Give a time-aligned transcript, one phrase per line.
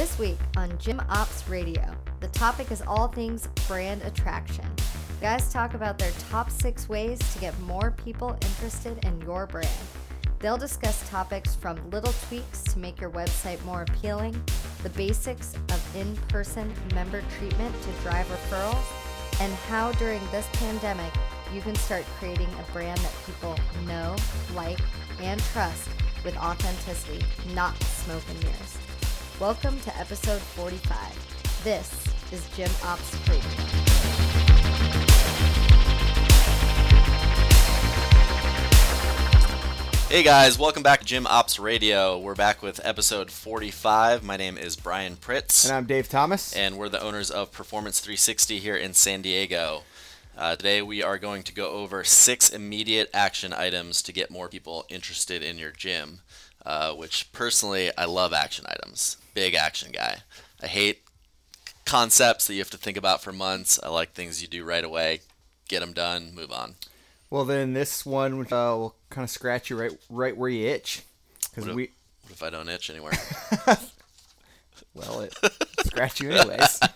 [0.00, 1.84] This week on Gym Ops Radio,
[2.20, 4.64] the topic is all things brand attraction.
[5.20, 9.68] Guys talk about their top six ways to get more people interested in your brand.
[10.38, 14.42] They'll discuss topics from little tweaks to make your website more appealing,
[14.82, 21.12] the basics of in person member treatment to drive referrals, and how during this pandemic
[21.52, 23.54] you can start creating a brand that people
[23.86, 24.16] know,
[24.54, 24.80] like,
[25.20, 25.90] and trust
[26.24, 27.22] with authenticity,
[27.54, 28.79] not smoke and mirrors.
[29.40, 31.64] Welcome to episode 45.
[31.64, 34.60] This is Gym Ops Radio.
[40.08, 42.18] Hey guys, welcome back to Gym Ops Radio.
[42.18, 44.24] We're back with episode 45.
[44.24, 46.52] My name is Brian Pritz, And I'm Dave Thomas.
[46.52, 49.84] and we're the owners of Performance 360 here in San Diego.
[50.36, 54.48] Uh, today we are going to go over six immediate action items to get more
[54.48, 56.22] people interested in your gym.
[56.66, 59.16] Uh, which personally, I love action items.
[59.40, 60.18] Big action guy.
[60.62, 61.00] I hate
[61.86, 63.80] concepts that you have to think about for months.
[63.82, 65.20] I like things you do right away.
[65.66, 66.74] Get them done, move on.
[67.30, 71.04] well, then this one uh, will kind of scratch you right right where you itch.
[71.48, 71.88] Because we,
[72.24, 73.14] What if I don't itch anywhere?
[74.94, 75.34] well, it
[75.86, 76.78] scratch you anyways.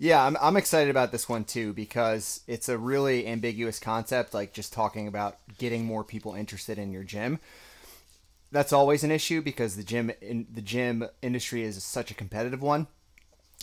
[0.00, 4.54] yeah, I'm, I'm excited about this one too because it's a really ambiguous concept, like
[4.54, 7.38] just talking about getting more people interested in your gym.
[8.52, 12.62] That's always an issue because the gym in the gym industry is such a competitive
[12.62, 12.86] one.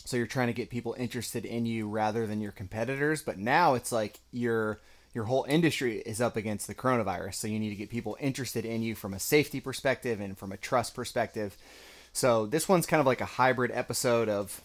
[0.03, 3.21] So you're trying to get people interested in you rather than your competitors.
[3.21, 4.79] But now it's like your
[5.13, 7.35] your whole industry is up against the coronavirus.
[7.35, 10.51] So you need to get people interested in you from a safety perspective and from
[10.51, 11.55] a trust perspective.
[12.11, 14.61] So this one's kind of like a hybrid episode of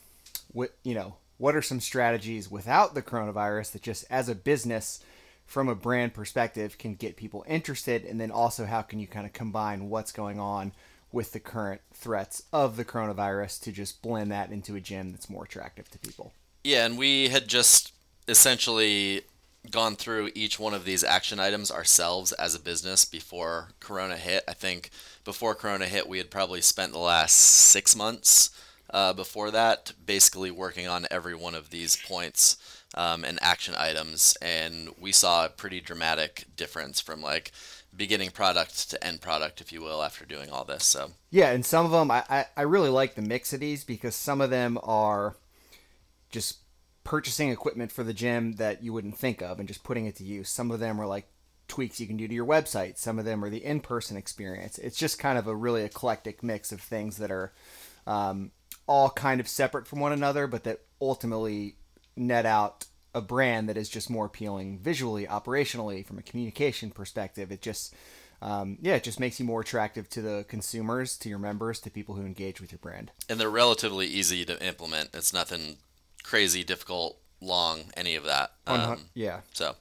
[0.52, 5.04] what you know, what are some strategies without the coronavirus that just as a business
[5.46, 9.26] from a brand perspective can get people interested and then also how can you kind
[9.26, 10.72] of combine what's going on
[11.14, 15.30] with the current threats of the coronavirus to just blend that into a gym that's
[15.30, 16.32] more attractive to people.
[16.64, 17.92] Yeah, and we had just
[18.26, 19.22] essentially
[19.70, 24.44] gone through each one of these action items ourselves as a business before Corona hit.
[24.48, 24.90] I think
[25.24, 28.50] before Corona hit, we had probably spent the last six months
[28.90, 34.36] uh, before that basically working on every one of these points um, and action items,
[34.40, 37.52] and we saw a pretty dramatic difference from like
[37.96, 40.84] beginning product to end product, if you will, after doing all this.
[40.84, 43.84] So Yeah, and some of them I, I, I really like the mix of these
[43.84, 45.36] because some of them are
[46.30, 46.58] just
[47.04, 50.24] purchasing equipment for the gym that you wouldn't think of and just putting it to
[50.24, 50.48] use.
[50.48, 51.28] Some of them are like
[51.68, 52.98] tweaks you can do to your website.
[52.98, 54.78] Some of them are the in-person experience.
[54.78, 57.52] It's just kind of a really eclectic mix of things that are
[58.06, 58.50] um,
[58.86, 61.76] all kind of separate from one another, but that ultimately
[62.16, 67.52] net out a brand that is just more appealing visually, operationally, from a communication perspective.
[67.52, 67.94] It just,
[68.42, 71.90] um, yeah, it just makes you more attractive to the consumers, to your members, to
[71.90, 73.12] people who engage with your brand.
[73.28, 75.10] and they're relatively easy to implement.
[75.14, 75.76] It's nothing
[76.24, 78.52] crazy, difficult, long, any of that.
[78.66, 79.40] Um, yeah.
[79.52, 79.76] so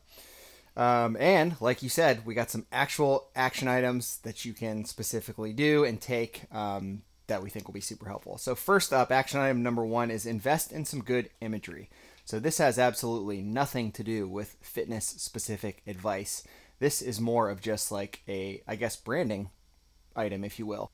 [0.75, 5.53] Um, and like you said, we got some actual action items that you can specifically
[5.53, 8.37] do and take um, that we think will be super helpful.
[8.37, 11.89] So first up, action item number one is invest in some good imagery.
[12.25, 16.43] So this has absolutely nothing to do with fitness specific advice.
[16.79, 19.49] This is more of just like a, I guess, branding
[20.15, 20.91] item, if you will.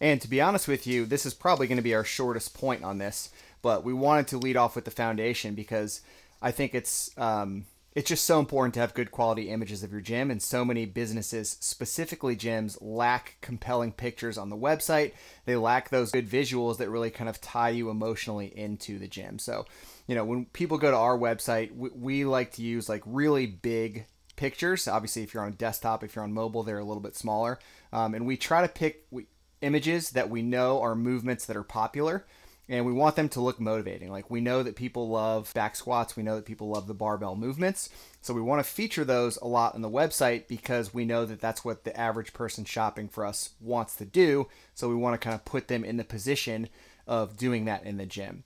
[0.00, 2.84] And to be honest with you, this is probably going to be our shortest point
[2.84, 3.30] on this,
[3.62, 6.02] but we wanted to lead off with the foundation because
[6.42, 7.64] I think it's um,
[7.96, 10.84] it's just so important to have good quality images of your gym, and so many
[10.84, 15.12] businesses, specifically gyms, lack compelling pictures on the website.
[15.46, 19.38] They lack those good visuals that really kind of tie you emotionally into the gym.
[19.38, 19.64] So,
[20.06, 23.46] you know, when people go to our website, we, we like to use like really
[23.46, 24.04] big
[24.36, 24.86] pictures.
[24.86, 27.58] Obviously, if you're on desktop, if you're on mobile, they're a little bit smaller.
[27.94, 29.24] Um, and we try to pick we,
[29.62, 32.26] images that we know are movements that are popular.
[32.68, 34.10] And we want them to look motivating.
[34.10, 37.36] Like we know that people love back squats, we know that people love the barbell
[37.36, 37.88] movements.
[38.22, 41.40] So we want to feature those a lot on the website because we know that
[41.40, 44.48] that's what the average person shopping for us wants to do.
[44.74, 46.68] So we want to kind of put them in the position
[47.06, 48.42] of doing that in the gym.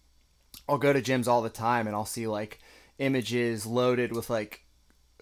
[0.69, 2.61] I'll go to gyms all the time and I'll see like
[2.99, 4.65] images loaded with like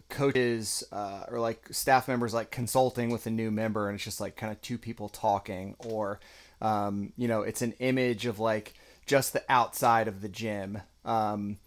[0.08, 4.20] coaches uh, or like staff members like consulting with a new member and it's just
[4.20, 6.18] like kind of two people talking or
[6.60, 8.74] um, you know it's an image of like
[9.08, 10.82] just the outside of the gym.
[11.04, 11.58] Um,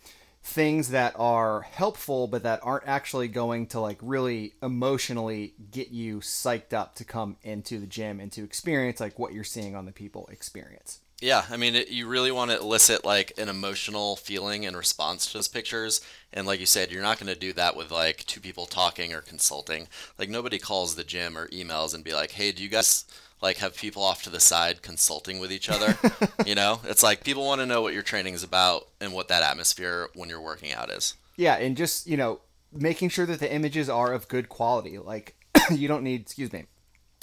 [0.44, 6.18] things that are helpful but that aren't actually going to like really emotionally get you
[6.18, 9.86] psyched up to come into the gym and to experience like what you're seeing on
[9.86, 11.00] the people experience.
[11.22, 15.28] Yeah, I mean, it, you really want to elicit like an emotional feeling in response
[15.28, 16.02] to those pictures,
[16.34, 19.14] and like you said, you're not going to do that with like two people talking
[19.14, 19.88] or consulting.
[20.18, 23.06] Like nobody calls the gym or emails and be like, "Hey, do you guys
[23.42, 25.98] like have people off to the side consulting with each other.
[26.46, 29.28] you know, it's like people want to know what your training is about and what
[29.30, 31.16] that atmosphere when you're working out is.
[31.38, 32.42] Yeah, and just you know
[32.72, 34.98] making sure that the images are of good quality.
[34.98, 35.36] Like
[35.72, 36.66] you don't need, excuse me,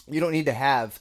[0.06, 1.00] you don't need to have,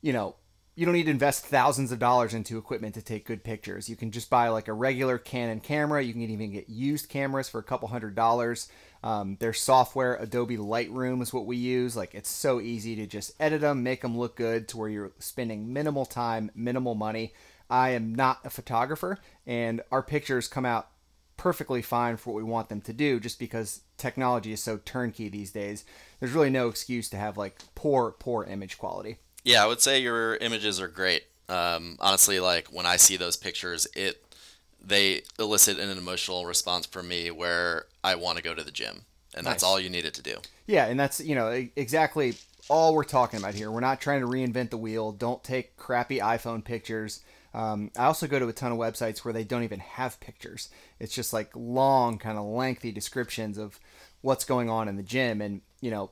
[0.00, 0.36] you know,
[0.74, 3.88] you don't need to invest thousands of dollars into equipment to take good pictures.
[3.88, 6.02] You can just buy like a regular Canon camera.
[6.02, 8.68] You can even get used cameras for a couple hundred dollars.
[9.02, 11.96] Um, their software, Adobe Lightroom, is what we use.
[11.96, 15.12] Like it's so easy to just edit them, make them look good to where you're
[15.18, 17.32] spending minimal time, minimal money.
[17.70, 20.88] I am not a photographer, and our pictures come out
[21.36, 25.28] perfectly fine for what we want them to do just because technology is so turnkey
[25.28, 25.84] these days.
[26.18, 29.18] There's really no excuse to have like poor, poor image quality.
[29.44, 31.24] Yeah, I would say your images are great.
[31.48, 34.22] Um, honestly, like when I see those pictures, it
[34.84, 39.02] they elicit an emotional response from me where I want to go to the gym,
[39.34, 40.36] and that's all you need it to do.
[40.66, 42.34] Yeah, and that's you know exactly
[42.68, 43.70] all we're talking about here.
[43.70, 45.12] We're not trying to reinvent the wheel.
[45.12, 47.22] Don't take crappy iPhone pictures.
[47.54, 50.68] Um, I also go to a ton of websites where they don't even have pictures.
[51.00, 53.80] It's just like long, kind of lengthy descriptions of
[54.20, 56.10] what's going on in the gym, and you know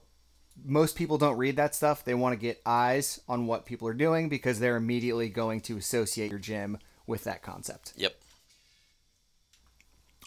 [0.65, 2.05] most people don't read that stuff.
[2.05, 5.77] They want to get eyes on what people are doing because they're immediately going to
[5.77, 7.93] associate your gym with that concept.
[7.97, 8.17] Yep.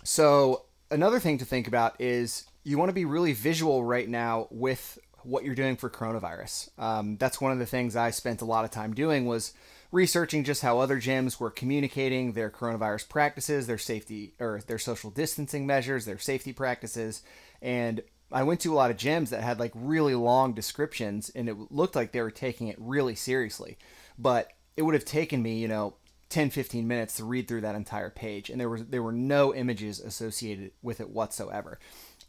[0.04, 4.48] So another thing to think about is you want to be really visual right now
[4.50, 6.70] with what you're doing for coronavirus.
[6.80, 9.54] Um, that's one of the things I spent a lot of time doing was
[9.92, 15.10] researching just how other gyms were communicating their coronavirus practices, their safety or their social
[15.10, 17.24] distancing measures, their safety practices,
[17.62, 18.02] and
[18.32, 21.58] I went to a lot of gyms that had like really long descriptions and it
[21.72, 23.78] looked like they were taking it really seriously.
[24.18, 25.96] But it would have taken me, you know,
[26.30, 29.54] 10 15 minutes to read through that entire page and there was there were no
[29.54, 31.80] images associated with it whatsoever.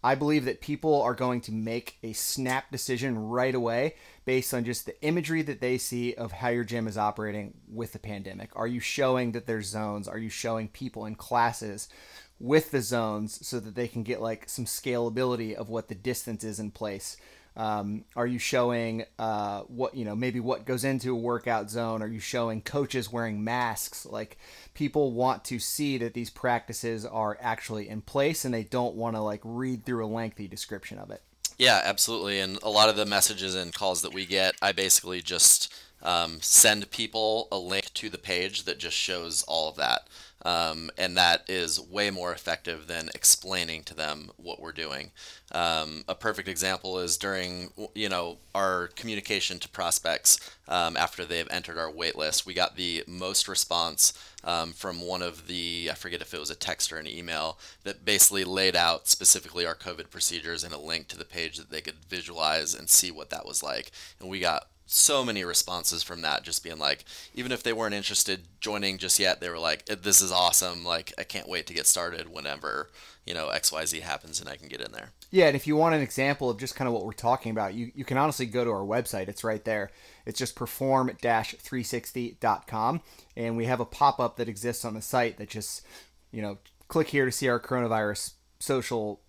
[0.03, 4.65] I believe that people are going to make a snap decision right away based on
[4.65, 8.51] just the imagery that they see of how your gym is operating with the pandemic.
[8.57, 10.09] Are you showing that there's zones?
[10.09, 11.91] Are you showing people in classes
[12.39, 16.45] with the zones so that they can get like some scalability of what the distance
[16.45, 17.19] is in place?
[17.57, 22.03] Um, are you showing uh, what you know maybe what goes into a workout zone?
[22.03, 24.07] Are you showing coaches wearing masks?
[24.07, 24.39] Like
[24.75, 29.17] people want to see that these practices are actually in place, and they don't want
[29.17, 31.23] to like read through a lengthy description of it.
[31.59, 32.41] Yeah, absolutely.
[32.41, 35.71] And a lot of the messages and calls that we get, I basically just
[36.03, 40.09] um, send people a link to the page that just shows all of that.
[40.43, 45.11] Um, and that is way more effective than explaining to them what we're doing.
[45.53, 50.39] Um, a perfect example is during, you know, our communication to prospects
[50.69, 52.47] um, after they've entered our wait list.
[52.47, 56.51] We got the most response um, from one of the, I forget if it was
[56.51, 60.79] a text or an email, that basically laid out specifically our COVID procedures and a
[60.79, 63.91] link to the page that they could visualize and see what that was like.
[64.21, 67.05] And we got so many responses from that just being like
[67.35, 71.13] even if they weren't interested joining just yet they were like this is awesome like
[71.17, 72.91] i can't wait to get started whenever
[73.25, 75.95] you know xyz happens and i can get in there Yeah, and if you want
[75.95, 78.65] an example of just kind of what we're talking about, you, you can honestly go
[78.65, 79.29] to our website.
[79.29, 79.93] It's right there.
[80.27, 83.01] It's just perform 360.com.
[83.37, 85.87] And we have a pop up that exists on the site that just,
[86.33, 86.59] you know,
[86.89, 89.21] click here to see our coronavirus social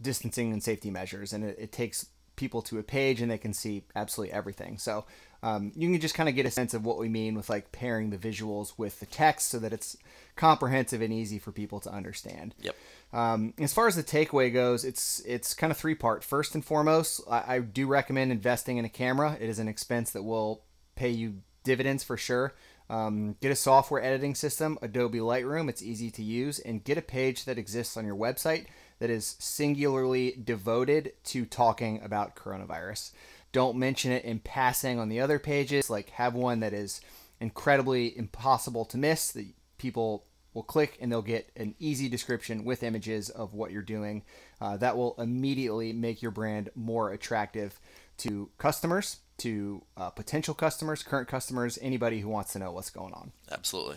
[0.00, 1.32] distancing and safety measures.
[1.32, 2.06] And it, it takes
[2.42, 4.76] people to a page and they can see absolutely everything.
[4.78, 5.04] So
[5.44, 7.70] um, you can just kind of get a sense of what we mean with like
[7.70, 9.96] pairing the visuals with the text so that it's
[10.34, 12.56] comprehensive and easy for people to understand.
[12.60, 12.74] yep
[13.12, 16.24] Um, as far as the takeaway goes, it's it's kind of three part.
[16.24, 19.36] First and foremost, I, I do recommend investing in a camera.
[19.40, 20.62] It is an expense that will
[20.96, 22.54] pay you dividends for sure.
[22.90, 25.68] Um, get a software editing system, Adobe Lightroom.
[25.68, 28.66] It's easy to use, and get a page that exists on your website
[28.98, 33.12] that is singularly devoted to talking about coronavirus.
[33.52, 35.90] Don't mention it in passing on the other pages.
[35.90, 37.00] Like have one that is
[37.40, 39.46] incredibly impossible to miss that
[39.78, 44.22] people will click and they'll get an easy description with images of what you're doing.
[44.60, 47.80] Uh, that will immediately make your brand more attractive
[48.18, 53.12] to customers, to uh, potential customers, current customers, anybody who wants to know what's going
[53.14, 53.32] on.
[53.50, 53.96] absolutely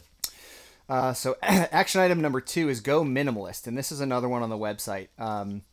[0.88, 4.50] Uh, so, action item number two is go minimalist, and this is another one on
[4.50, 5.08] the website.
[5.18, 5.64] Um,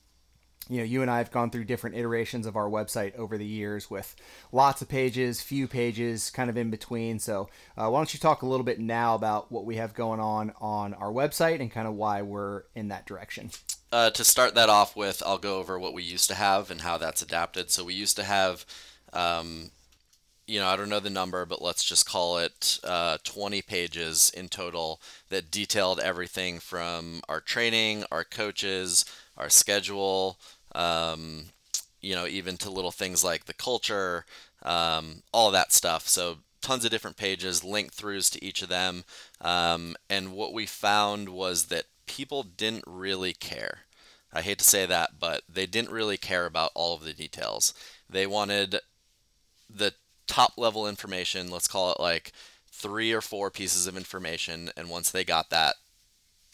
[0.69, 3.45] you know, you and I have gone through different iterations of our website over the
[3.45, 4.15] years with
[4.53, 7.19] lots of pages, few pages, kind of in between.
[7.19, 10.21] So, uh, why don't you talk a little bit now about what we have going
[10.21, 13.51] on on our website and kind of why we're in that direction?
[13.93, 16.81] uh, to start that off with, I'll go over what we used to have and
[16.81, 17.71] how that's adapted.
[17.71, 18.65] So we used to have,
[19.13, 19.71] um,
[20.53, 24.31] you know, I don't know the number, but let's just call it uh, 20 pages
[24.37, 29.07] in total that detailed everything from our training, our coaches,
[29.39, 30.39] our schedule,
[30.75, 31.45] um,
[32.03, 34.27] you know, even to little things like the culture,
[34.63, 36.07] um, all that stuff.
[36.07, 39.05] So tons of different pages, link throughs to each of them.
[39.41, 43.87] Um, and what we found was that people didn't really care.
[44.35, 47.73] I hate to say that, but they didn't really care about all of the details.
[48.11, 48.81] They wanted
[49.75, 49.95] the
[50.27, 52.33] top level information, let's call it like
[52.71, 55.77] three or four pieces of information, and once they got that,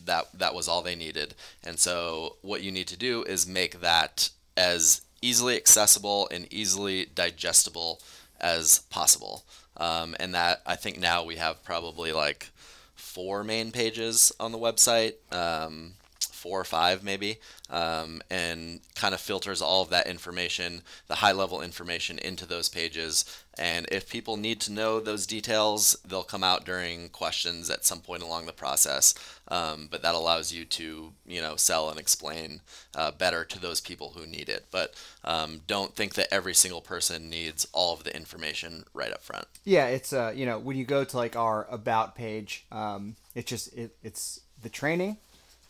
[0.05, 1.35] that that was all they needed.
[1.65, 7.07] And so what you need to do is make that as easily accessible and easily
[7.07, 8.01] digestible
[8.41, 9.45] as possible.
[9.77, 12.51] Um, and that I think now we have probably like
[12.95, 15.15] four main pages on the website.
[15.33, 15.95] Um,
[16.39, 17.39] four or five maybe,
[17.71, 22.69] um, and kind of filters all of that information, the high level information, into those
[22.69, 23.25] pages.
[23.59, 28.01] And if people need to know those details, they'll come out during questions at some
[28.01, 29.15] point along the process.
[29.49, 32.61] Um, but that allows you to, you know, sell and explain
[32.95, 34.67] uh, better to those people who need it.
[34.71, 34.95] But
[35.25, 39.47] um, don't think that every single person needs all of the information right up front.
[39.65, 43.49] Yeah, it's uh, you know, when you go to like our about page, um, it's
[43.49, 45.17] just it, it's the training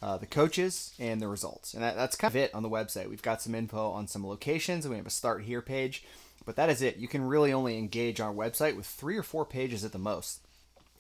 [0.01, 1.75] uh, the coaches, and the results.
[1.75, 3.09] And that, that's kind of it on the website.
[3.09, 6.05] We've got some info on some locations, and we have a start here page,
[6.45, 6.97] but that is it.
[6.97, 10.41] You can really only engage our website with three or four pages at the most.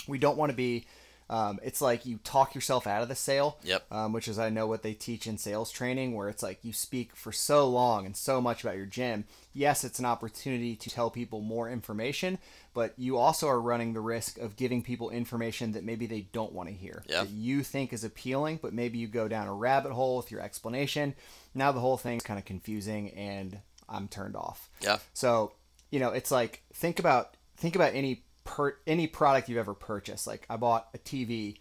[0.06, 0.86] We don't want to be
[1.30, 3.58] um, it's like you talk yourself out of the sale.
[3.62, 3.84] Yep.
[3.90, 6.72] Um, which is I know what they teach in sales training, where it's like you
[6.72, 9.24] speak for so long and so much about your gym.
[9.52, 12.38] Yes, it's an opportunity to tell people more information,
[12.72, 16.52] but you also are running the risk of giving people information that maybe they don't
[16.52, 17.02] want to hear.
[17.08, 17.26] Yep.
[17.26, 20.40] That you think is appealing, but maybe you go down a rabbit hole with your
[20.40, 21.14] explanation.
[21.54, 23.58] Now the whole thing's kind of confusing, and
[23.88, 24.70] I'm turned off.
[24.80, 24.98] Yeah.
[25.12, 25.52] So
[25.90, 30.26] you know, it's like think about think about any per any product you've ever purchased.
[30.26, 31.58] Like I bought a TV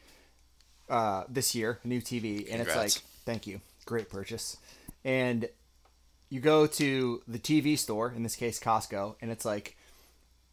[0.90, 2.70] uh, this year, a new TV, and Congrats.
[2.70, 4.56] it's like, thank you, great purchase.
[5.04, 5.50] And
[6.30, 9.76] you go to the TV store, in this case Costco, and it's like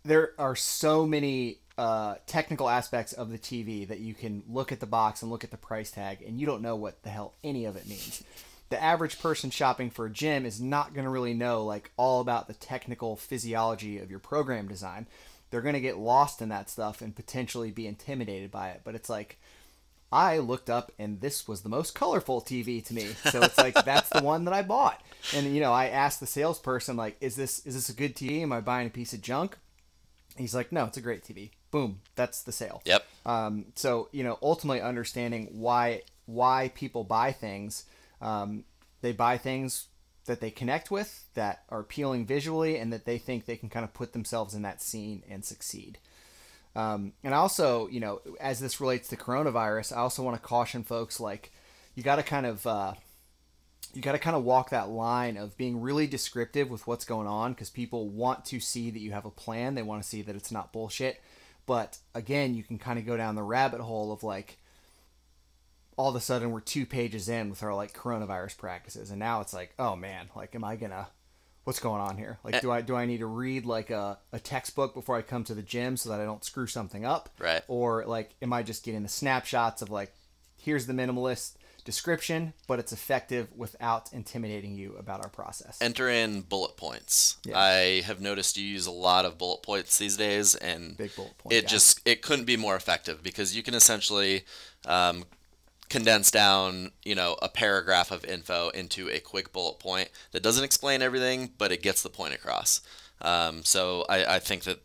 [0.05, 4.81] there are so many uh, technical aspects of the TV that you can look at
[4.81, 7.35] the box and look at the price tag, and you don't know what the hell
[7.45, 8.25] any of it means.
[8.71, 12.21] The average person shopping for a gym is not going to really know like all
[12.21, 15.07] about the technical physiology of your program design.
[15.51, 18.81] They're going to get lost in that stuff and potentially be intimidated by it.
[18.85, 19.39] But it's like
[20.15, 23.09] I looked up and this was the most colorful TV to me.
[23.31, 25.03] So it's like that's the one that I bought.
[25.35, 28.43] And you know, I asked the salesperson like, "Is this is this a good TV?
[28.43, 29.59] Am I buying a piece of junk?"
[30.37, 32.81] He's like, "No, it's a great TV." Boom, that's the sale.
[32.85, 33.05] Yep.
[33.27, 37.85] Um, so you know, ultimately understanding why why people buy things,
[38.21, 38.65] um,
[39.01, 39.89] they buy things
[40.27, 43.85] that they connect with, that are appealing visually, and that they think they can kind
[43.85, 45.99] of put themselves in that scene and succeed.
[46.77, 50.83] Um, and also, you know, as this relates to coronavirus, I also want to caution
[50.83, 51.53] folks like
[51.95, 52.95] you got to kind of uh,
[53.95, 57.29] you got to kind of walk that line of being really descriptive with what's going
[57.29, 59.75] on because people want to see that you have a plan.
[59.75, 61.23] They want to see that it's not bullshit.
[61.67, 64.59] But again, you can kind of go down the rabbit hole of like
[65.97, 69.41] all of a sudden we're two pages in with our like coronavirus practices and now
[69.41, 71.07] it's like oh man like am i gonna
[71.65, 74.39] what's going on here like do i do i need to read like a, a
[74.39, 77.63] textbook before i come to the gym so that i don't screw something up Right.
[77.69, 80.13] or like am i just getting the snapshots of like
[80.57, 86.41] here's the minimalist description but it's effective without intimidating you about our process Enter in
[86.41, 87.37] bullet points.
[87.45, 87.59] Yeah.
[87.59, 91.37] I have noticed you use a lot of bullet points these days, and Big bullet
[91.37, 94.45] point it just it couldn't be more effective because you can essentially
[94.87, 95.25] um,
[95.89, 100.65] condense down you know a paragraph of info into a quick bullet point that doesn't
[100.65, 102.81] explain everything, but it gets the point across.
[103.21, 104.83] Um, so I, I think that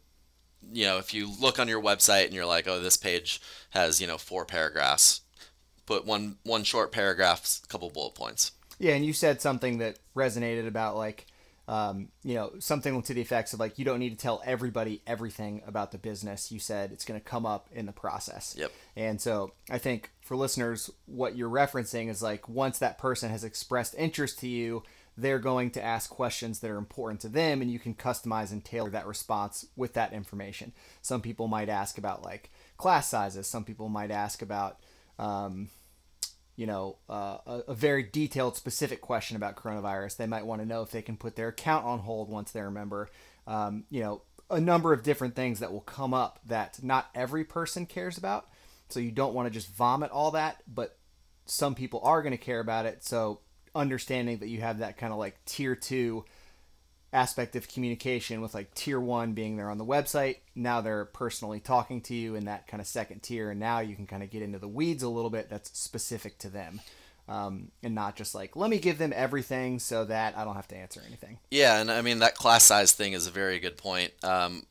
[0.71, 3.41] you know if you look on your website and you're like, oh, this page
[3.71, 5.21] has you know four paragraphs,
[5.85, 8.51] put one one short paragraph, a couple bullet points.
[8.79, 11.25] Yeah, and you said something that resonated about like,
[11.69, 15.03] um, you know, something to the effects of like, you don't need to tell everybody
[15.05, 16.51] everything about the business.
[16.51, 18.55] You said it's going to come up in the process.
[18.57, 18.71] Yep.
[18.95, 23.43] And so I think for listeners, what you're referencing is like once that person has
[23.43, 24.81] expressed interest to you,
[25.15, 28.65] they're going to ask questions that are important to them, and you can customize and
[28.65, 30.71] tailor that response with that information.
[31.03, 33.45] Some people might ask about like class sizes.
[33.45, 34.79] Some people might ask about
[35.19, 35.69] um,
[36.59, 40.17] you know, uh, a, a very detailed, specific question about coronavirus.
[40.17, 42.67] They might want to know if they can put their account on hold once they're
[42.67, 43.09] a member.
[43.47, 47.45] Um, you know, a number of different things that will come up that not every
[47.45, 48.49] person cares about.
[48.89, 50.97] So you don't want to just vomit all that, but
[51.45, 53.05] some people are going to care about it.
[53.05, 53.39] So
[53.73, 56.25] understanding that you have that kind of like tier two
[57.11, 61.59] aspect of communication with like tier one being there on the website now they're personally
[61.59, 64.29] talking to you in that kind of second tier and now you can kind of
[64.29, 66.79] get into the weeds a little bit that's specific to them
[67.29, 70.67] um, and not just like let me give them everything so that I don't have
[70.69, 71.37] to answer anything.
[71.51, 74.11] Yeah, and I mean that class size thing is a very good point.
[74.23, 74.65] Um,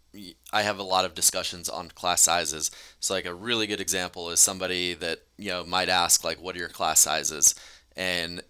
[0.52, 2.72] I have a lot of discussions on class sizes.
[2.98, 6.56] So like a really good example is somebody that you know might ask like, "What
[6.56, 7.54] are your class sizes?"
[7.96, 8.42] and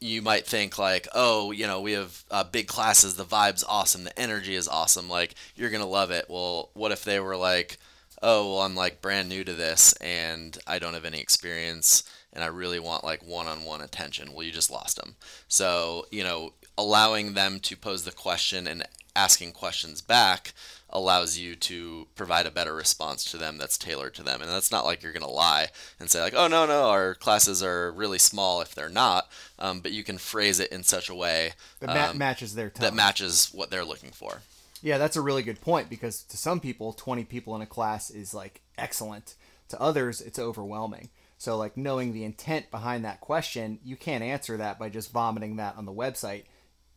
[0.00, 4.04] you might think like, oh, you know, we have uh, big classes, the vibe's awesome,
[4.04, 6.26] the energy is awesome, like you're gonna love it.
[6.28, 7.78] Well, what if they were like,
[8.22, 12.42] oh, well, I'm like brand new to this and I don't have any experience and
[12.42, 14.32] I really want like one-on-one attention.
[14.32, 15.16] Well, you just lost them.
[15.48, 18.84] So you know, allowing them to pose the question and
[19.16, 20.52] asking questions back
[20.90, 24.40] allows you to provide a better response to them that's tailored to them.
[24.40, 25.68] And that's not like you're going to lie
[25.98, 29.28] and say, like, oh, no, no, our classes are really small if they're not.
[29.58, 32.70] Um, but you can phrase it in such a way That ma- um, matches their
[32.70, 32.84] tone.
[32.84, 34.42] that matches what they're looking for.
[34.82, 38.10] Yeah, that's a really good point because to some people, 20 people in a class
[38.10, 39.34] is like excellent.
[39.70, 41.08] To others, it's overwhelming.
[41.38, 45.56] So, like, knowing the intent behind that question, you can't answer that by just vomiting
[45.56, 46.44] that on the website.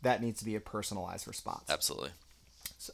[0.01, 1.69] That needs to be a personalized response.
[1.69, 2.11] Absolutely.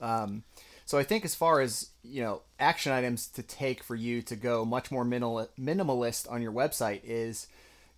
[0.01, 0.43] Um,
[0.85, 4.35] so I think as far as you know, action items to take for you to
[4.35, 7.47] go much more minimal, minimalist on your website is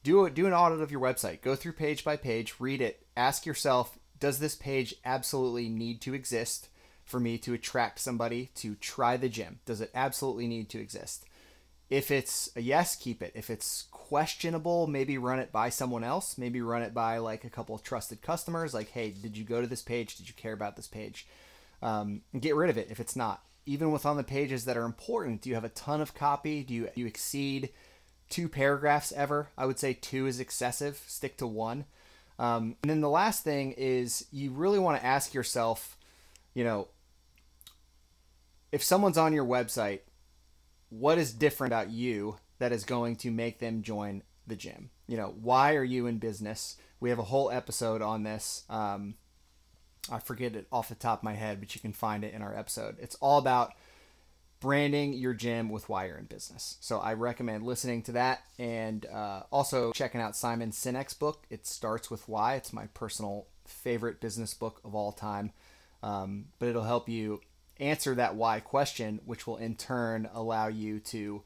[0.03, 1.41] do a, do an audit of your website.
[1.41, 6.13] Go through page by page, read it, ask yourself, does this page absolutely need to
[6.13, 6.69] exist
[7.03, 9.59] for me to attract somebody to try the gym?
[9.65, 11.25] Does it absolutely need to exist?
[11.89, 13.31] If it's a yes, keep it.
[13.35, 16.37] If it's questionable, maybe run it by someone else.
[16.37, 18.71] Maybe run it by like a couple of trusted customers.
[18.71, 20.15] Like, hey, did you go to this page?
[20.15, 21.27] Did you care about this page?
[21.81, 23.41] Um, get rid of it if it's not.
[23.65, 26.61] Even with on the pages that are important, do you have a ton of copy?
[26.61, 27.69] Do you, do you exceed
[28.29, 29.49] two paragraphs ever?
[29.57, 31.01] I would say two is excessive.
[31.07, 31.85] Stick to one.
[32.37, 35.97] Um, and then the last thing is you really want to ask yourself,
[36.53, 36.89] you know,
[38.71, 40.01] if someone's on your website,
[40.89, 44.89] what is different about you that is going to make them join the gym?
[45.07, 46.77] You know, why are you in business?
[46.99, 48.63] We have a whole episode on this.
[48.69, 49.15] Um,
[50.11, 52.41] I forget it off the top of my head, but you can find it in
[52.41, 52.97] our episode.
[52.99, 53.73] It's all about
[54.59, 56.77] branding your gym with why you're in business.
[56.79, 61.45] So I recommend listening to that and uh, also checking out Simon Sinek's book.
[61.49, 62.55] It starts with why.
[62.55, 65.51] It's my personal favorite business book of all time,
[66.01, 67.41] um, but it'll help you
[67.79, 71.43] answer that why question, which will in turn allow you to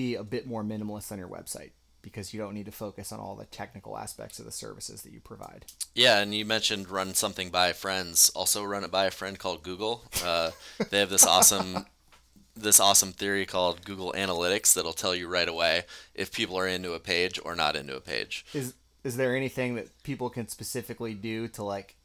[0.00, 3.20] be a bit more minimalist on your website because you don't need to focus on
[3.20, 5.66] all the technical aspects of the services that you provide.
[5.94, 8.30] Yeah, and you mentioned run something by friends.
[8.34, 10.04] Also, run it by a friend called Google.
[10.24, 10.52] Uh,
[10.88, 11.84] they have this awesome,
[12.56, 15.82] this awesome theory called Google Analytics that'll tell you right away
[16.14, 18.46] if people are into a page or not into a page.
[18.54, 18.72] Is
[19.04, 21.96] is there anything that people can specifically do to like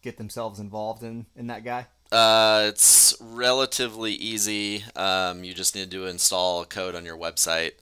[0.00, 1.88] get themselves involved in in that guy?
[2.12, 4.84] Uh, it's relatively easy.
[4.94, 7.72] Um, you just need to install code on your website.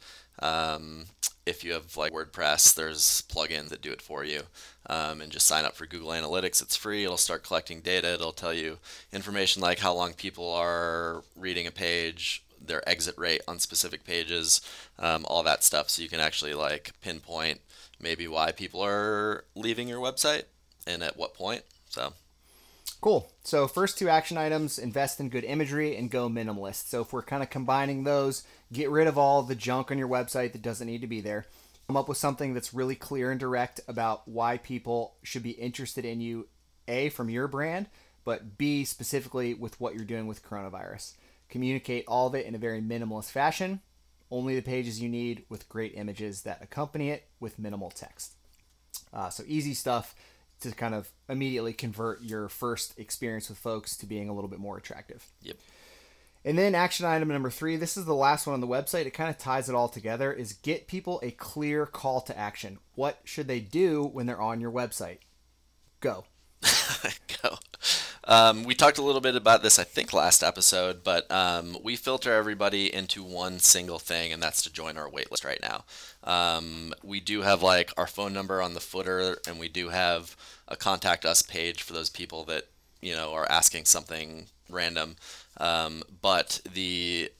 [0.40, 1.06] Um,
[1.44, 4.42] if you have like WordPress, there's plugins that do it for you.
[4.86, 6.62] Um, and just sign up for Google Analytics.
[6.62, 7.04] It's free.
[7.04, 8.14] It'll start collecting data.
[8.14, 8.78] It'll tell you
[9.12, 14.60] information like how long people are reading a page, their exit rate on specific pages,
[14.98, 15.88] um, all that stuff.
[15.88, 17.60] So you can actually like pinpoint
[18.00, 20.44] maybe why people are leaving your website
[20.86, 21.62] and at what point.
[21.88, 22.14] So
[23.02, 23.28] Cool.
[23.42, 26.88] So first two action items, invest in good imagery and go minimalist.
[26.88, 30.06] So if we're kind of combining those, get rid of all the junk on your
[30.08, 31.46] website that doesn't need to be there.
[31.88, 36.04] Come up with something that's really clear and direct about why people should be interested
[36.04, 36.46] in you,
[36.86, 37.88] A, from your brand,
[38.24, 41.14] but B, specifically with what you're doing with coronavirus.
[41.48, 43.80] Communicate all of it in a very minimalist fashion.
[44.30, 48.34] Only the pages you need with great images that accompany it with minimal text.
[49.12, 50.14] Uh, so easy stuff
[50.62, 54.58] to kind of immediately convert your first experience with folks to being a little bit
[54.58, 55.26] more attractive.
[55.42, 55.56] Yep.
[56.44, 59.06] And then action item number three, this is the last one on the website.
[59.06, 62.78] It kind of ties it all together is get people a clear call to action.
[62.94, 65.18] What should they do when they're on your website?
[66.00, 66.24] Go.
[67.42, 67.58] Go.
[68.24, 71.96] Um, we talked a little bit about this, I think, last episode, but um, we
[71.96, 75.84] filter everybody into one single thing, and that's to join our waitlist right now.
[76.22, 80.36] Um, we do have like our phone number on the footer, and we do have
[80.68, 82.68] a contact us page for those people that
[83.00, 85.16] you know are asking something random.
[85.58, 87.30] Um, but the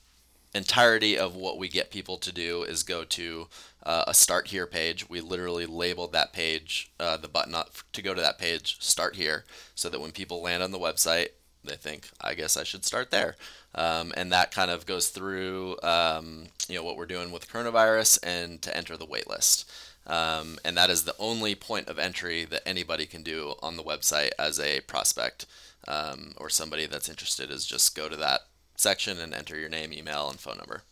[0.55, 3.49] entirety of what we get people to do is go to
[3.85, 5.09] uh, a start here page.
[5.09, 9.17] We literally labeled that page, uh, the button up to go to that page, start
[9.17, 11.29] here, so that when people land on the website,
[11.65, 13.37] they think, I guess I should start there.
[13.75, 18.19] Um, and that kind of goes through, um, you know, what we're doing with coronavirus
[18.23, 19.65] and to enter the waitlist.
[20.07, 23.85] Um, and that is the only point of entry that anybody can do on the
[23.85, 25.47] website as a prospect
[25.87, 28.41] um, or somebody that's interested is just go to that
[28.83, 30.83] section and enter your name, email, and phone number.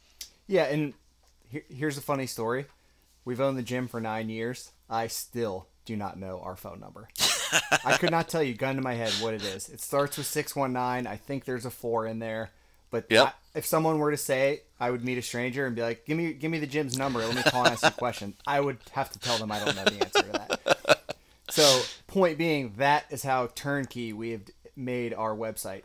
[0.47, 0.95] Yeah, and
[1.49, 2.67] here, here's a funny story.
[3.25, 4.71] We've owned the gym for nine years.
[4.89, 7.09] I still do not know our phone number.
[7.85, 9.69] I could not tell you, gun to my head, what it is.
[9.69, 11.07] It starts with 619.
[11.07, 12.51] I think there's a four in there.
[12.91, 13.27] But Yep.
[13.27, 16.17] I- if someone were to say I would meet a stranger and be like, "Give
[16.17, 17.19] me, give me the gym's number.
[17.19, 19.59] Let me call and ask you a question." I would have to tell them I
[19.59, 20.57] don't know the answer to that.
[21.51, 24.43] So, point being, that is how turnkey we have
[24.77, 25.83] made our website.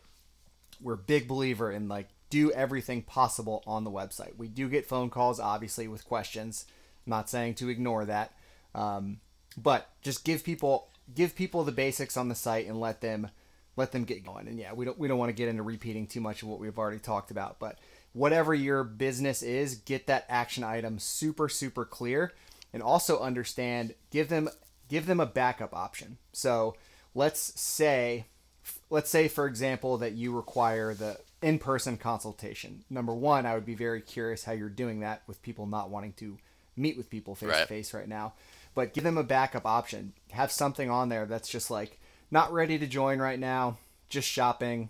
[0.85, 4.37] We're big believer in like do everything possible on the website.
[4.37, 6.65] We do get phone calls, obviously, with questions.
[7.05, 8.33] I'm not saying to ignore that,
[8.75, 9.19] um,
[9.57, 13.31] but just give people give people the basics on the site and let them
[13.75, 14.47] let them get going.
[14.47, 16.59] And yeah, we don't we don't want to get into repeating too much of what
[16.59, 17.79] we've already talked about, but
[18.13, 22.31] whatever your business is, get that action item super super clear
[22.71, 24.49] and also understand give them
[24.87, 26.19] give them a backup option.
[26.31, 26.75] So,
[27.15, 28.25] let's say
[28.89, 32.83] let's say for example that you require the in-person consultation.
[32.89, 36.13] Number 1, I would be very curious how you're doing that with people not wanting
[36.13, 36.37] to
[36.75, 38.33] meet with people face to face right now.
[38.73, 40.13] But give them a backup option.
[40.31, 41.99] Have something on there that's just like
[42.31, 43.77] not ready to join right now,
[44.09, 44.89] just shopping.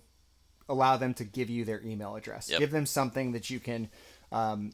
[0.68, 2.50] Allow them to give you their email address.
[2.50, 2.60] Yep.
[2.60, 3.90] Give them something that you can
[4.32, 4.72] um,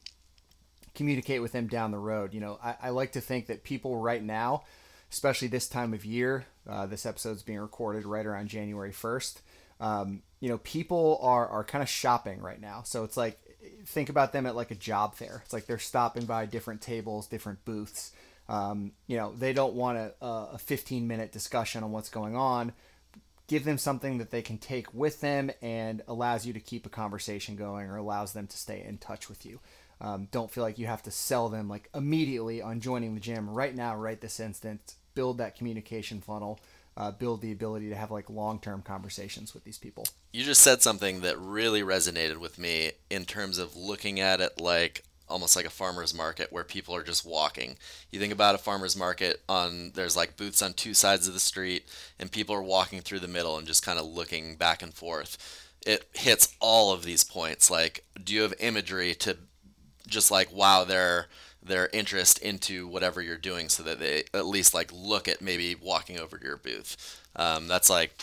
[0.95, 2.33] communicate with them down the road.
[2.33, 4.63] You know, I, I like to think that people right now,
[5.11, 9.41] especially this time of year, uh, this episode's being recorded right around January 1st.
[9.79, 12.83] Um, you know, people are, are kind of shopping right now.
[12.83, 13.39] So it's like,
[13.85, 15.41] think about them at like a job fair.
[15.43, 18.11] It's like they're stopping by different tables, different booths.
[18.47, 22.73] Um, you know, they don't want a, a 15 minute discussion on what's going on.
[23.47, 26.89] Give them something that they can take with them and allows you to keep a
[26.89, 29.59] conversation going or allows them to stay in touch with you.
[29.99, 33.49] Um, don't feel like you have to sell them like immediately on joining the gym
[33.49, 34.95] right now, right this instant.
[35.15, 36.59] Build that communication funnel.
[36.97, 40.05] Uh, build the ability to have like long-term conversations with these people.
[40.33, 44.59] You just said something that really resonated with me in terms of looking at it
[44.59, 47.77] like almost like a farmer's market where people are just walking.
[48.11, 51.39] You think about a farmer's market on there's like booths on two sides of the
[51.39, 51.87] street
[52.19, 55.37] and people are walking through the middle and just kind of looking back and forth.
[55.85, 57.71] It hits all of these points.
[57.71, 59.37] Like, do you have imagery to
[60.07, 61.27] just like wow their
[61.63, 65.75] their interest into whatever you're doing so that they at least like look at maybe
[65.75, 67.21] walking over to your booth.
[67.35, 68.13] Um, that's like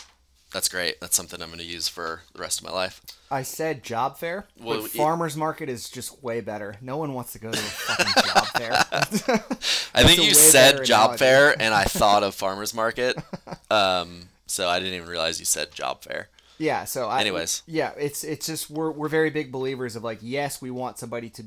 [0.51, 0.99] that's great.
[0.99, 3.01] That's something I'm going to use for the rest of my life.
[3.29, 6.75] I said job fair, Well, but farmers market is just way better.
[6.81, 8.71] No one wants to go to a fucking job fair.
[9.93, 11.19] I think you said job analogy.
[11.19, 13.17] fair, and I thought of farmers market.
[13.69, 16.29] Um, so I didn't even realize you said job fair.
[16.57, 16.85] Yeah.
[16.85, 17.61] So I, Anyways.
[17.67, 21.29] yeah, it's it's just we're we're very big believers of like yes, we want somebody
[21.29, 21.45] to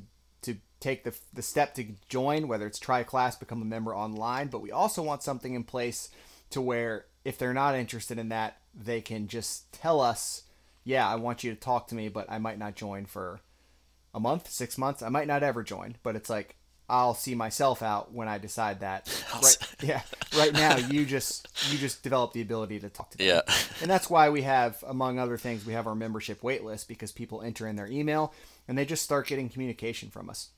[0.83, 4.49] take the the step to join, whether it's try a class, become a member online,
[4.49, 6.11] but we also want something in place
[6.51, 10.42] to where if they're not interested in that, they can just tell us,
[10.85, 13.40] yeah, I want you to talk to me, but I might not join for
[14.12, 15.03] a month, six months.
[15.03, 16.57] I might not ever join, but it's like
[16.88, 19.09] I'll see myself out when I decide that.
[19.42, 20.03] Right, yeah.
[20.37, 23.27] Right now, you just you just develop the ability to talk to them.
[23.27, 23.40] Yeah.
[23.81, 27.11] And that's why we have, among other things, we have our membership wait list because
[27.11, 28.33] people enter in their email
[28.68, 30.51] and they just start getting communication from us.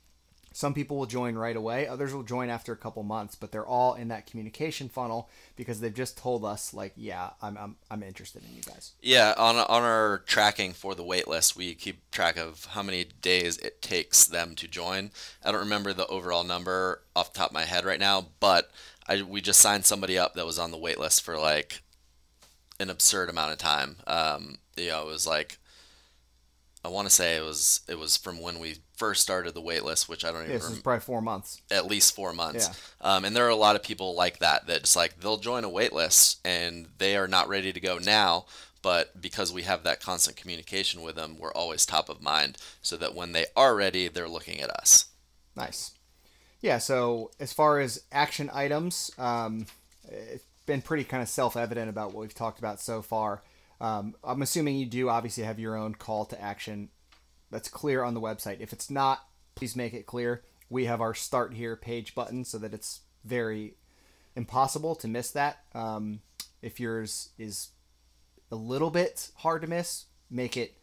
[0.56, 3.66] Some people will join right away, others will join after a couple months, but they're
[3.66, 8.04] all in that communication funnel because they've just told us, like, yeah, I'm, I'm, I'm
[8.04, 8.92] interested in you guys.
[9.02, 13.04] Yeah, on on our tracking for the wait list, we keep track of how many
[13.20, 15.10] days it takes them to join.
[15.44, 18.70] I don't remember the overall number off the top of my head right now, but
[19.08, 21.82] I we just signed somebody up that was on the wait list for like
[22.78, 23.96] an absurd amount of time.
[24.06, 25.58] Um, you know, it was like
[26.84, 29.84] I want to say it was it was from when we first started the wait
[29.84, 31.60] list, which I don't even This remember is probably four months.
[31.70, 32.68] at least four months.
[33.00, 35.64] Um, and there are a lot of people like that that just like they'll join
[35.64, 38.46] a wait list and they are not ready to go now,
[38.82, 42.96] but because we have that constant communication with them, we're always top of mind so
[42.96, 45.06] that when they are ready, they're looking at us.
[45.56, 45.92] Nice.
[46.60, 49.66] Yeah, so as far as action items, um,
[50.08, 53.42] it's been pretty kind of self evident about what we've talked about so far.
[53.80, 56.88] Um, I'm assuming you do obviously have your own call to action
[57.50, 58.60] that's clear on the website.
[58.60, 60.42] If it's not, please make it clear.
[60.70, 63.74] We have our start here page button so that it's very
[64.34, 65.58] impossible to miss that.
[65.74, 66.20] Um,
[66.62, 67.68] if yours is
[68.50, 70.74] a little bit hard to miss, make it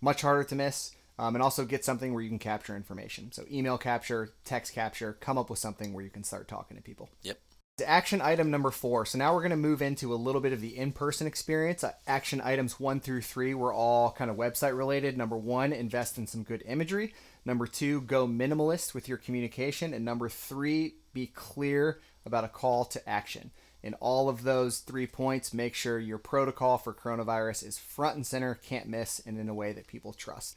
[0.00, 0.92] much harder to miss.
[1.16, 3.30] Um, and also get something where you can capture information.
[3.30, 6.82] So email capture, text capture, come up with something where you can start talking to
[6.82, 7.08] people.
[7.22, 7.38] Yep.
[7.84, 9.04] Action item number four.
[9.04, 11.82] So now we're going to move into a little bit of the in-person experience.
[11.82, 15.18] Uh, Action items one through three were all kind of website related.
[15.18, 17.14] Number one, invest in some good imagery.
[17.44, 19.92] Number two, go minimalist with your communication.
[19.92, 23.50] And number three, be clear about a call to action.
[23.82, 28.24] In all of those three points, make sure your protocol for coronavirus is front and
[28.24, 30.56] center, can't miss, and in a way that people trust.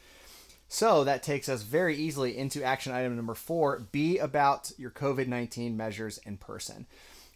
[0.70, 5.28] So that takes us very easily into action item number four be about your COVID
[5.28, 6.86] 19 measures in person.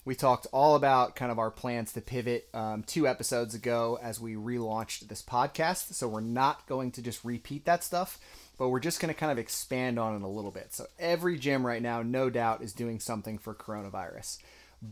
[0.04, 4.20] We talked all about kind of our plans to pivot um, two episodes ago as
[4.20, 5.94] we relaunched this podcast.
[5.94, 8.18] So we're not going to just repeat that stuff,
[8.58, 10.74] but we're just going to kind of expand on it a little bit.
[10.74, 14.38] So every gym right now, no doubt, is doing something for coronavirus.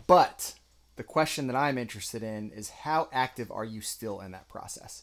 [0.07, 0.55] But
[0.95, 5.03] the question that I'm interested in is how active are you still in that process?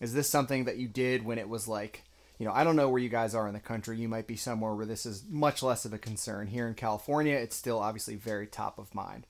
[0.00, 2.04] Is this something that you did when it was like,
[2.38, 3.98] you know, I don't know where you guys are in the country.
[3.98, 6.46] You might be somewhere where this is much less of a concern.
[6.46, 9.26] Here in California, it's still obviously very top of mind.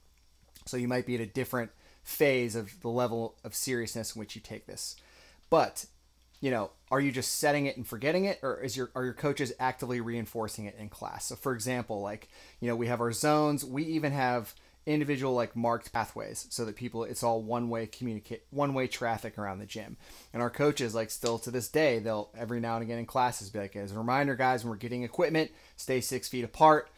[0.67, 1.71] So you might be at a different
[2.03, 4.97] phase of the level of seriousness in which you take this.
[5.49, 5.87] But,
[6.41, 9.15] you know, are you just setting it and forgetting it or is your are your
[9.15, 11.27] coaches actively reinforcing it in class?
[11.27, 12.29] So for example, like,
[12.61, 14.55] you know, we have our zones, we even have
[14.93, 19.39] individual like marked pathways so that people it's all one way communicate one way traffic
[19.39, 19.97] around the gym
[20.33, 23.51] and our coaches like still to this day they'll every now and again in classes
[23.51, 26.89] be like as a reminder guys when we're getting equipment stay six feet apart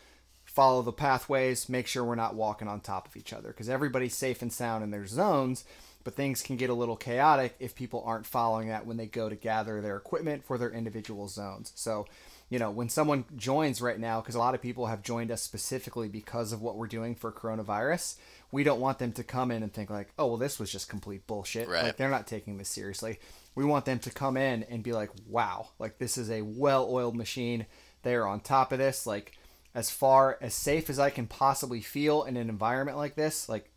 [0.50, 4.16] follow the pathways, make sure we're not walking on top of each other because everybody's
[4.16, 5.64] safe and sound in their zones,
[6.02, 9.28] but things can get a little chaotic if people aren't following that when they go
[9.28, 11.72] to gather their equipment for their individual zones.
[11.76, 12.06] So,
[12.50, 15.40] you know, when someone joins right now, because a lot of people have joined us
[15.40, 18.16] specifically because of what we're doing for coronavirus,
[18.52, 20.88] we don't want them to come in and think like, oh, well, this was just
[20.88, 21.68] complete bullshit.
[21.68, 21.84] Right.
[21.84, 23.20] Like they're not taking this seriously.
[23.54, 26.88] We want them to come in and be like, wow, like this is a well
[26.90, 27.66] oiled machine.
[28.02, 29.06] They're on top of this.
[29.06, 29.38] Like,
[29.74, 33.70] as far as safe as I can possibly feel in an environment like this, like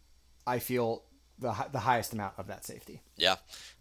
[0.48, 1.04] I feel
[1.38, 3.02] the, the highest amount of that safety.
[3.18, 3.36] Yeah.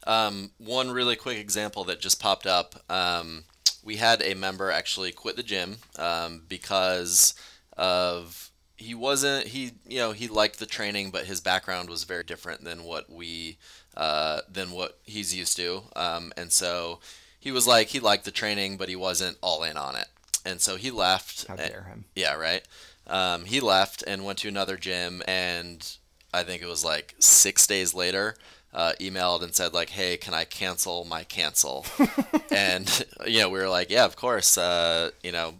[0.07, 2.75] Um, one really quick example that just popped up.
[2.91, 3.45] Um,
[3.83, 7.35] we had a member actually quit the gym um, because
[7.77, 12.25] of he wasn't he you know he liked the training but his background was very
[12.25, 13.57] different than what we
[13.97, 17.01] uh, than what he's used to um, and so
[17.39, 20.09] he was like he liked the training but he wasn't all in on it
[20.45, 21.47] and so he left.
[21.47, 22.05] How dare him?
[22.15, 22.63] Yeah, right.
[23.07, 25.97] Um, he left and went to another gym, and
[26.33, 28.37] I think it was like six days later,
[28.73, 31.87] uh, emailed and said like, "Hey, can I cancel my cancel?"
[32.51, 35.55] and you know, we were like, "Yeah, of course." Uh, you know,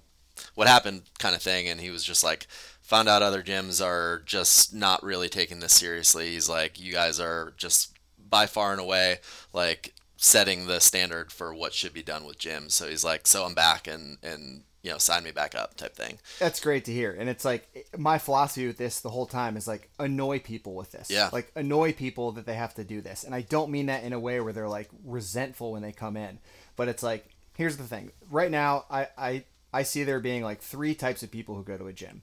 [0.55, 2.47] what happened, kind of thing, and he was just like.
[2.87, 6.33] Found out other gyms are just not really taking this seriously.
[6.33, 7.97] He's like, you guys are just
[8.29, 9.21] by far and away
[9.53, 12.71] like setting the standard for what should be done with gyms.
[12.73, 15.95] So he's like, so I'm back and and you know, sign me back up type
[15.95, 16.19] thing.
[16.41, 17.17] That's great to hear.
[17.19, 20.91] And it's like my philosophy with this the whole time is like annoy people with
[20.91, 21.09] this.
[21.09, 21.31] Yeah.
[21.33, 23.23] Like annoy people that they have to do this.
[23.23, 26.17] And I don't mean that in a way where they're like resentful when they come
[26.17, 26.41] in.
[26.75, 28.11] But it's like, here's the thing.
[28.31, 31.79] Right now, I, I, I see there being like three types of people who go
[31.79, 32.23] to a gym.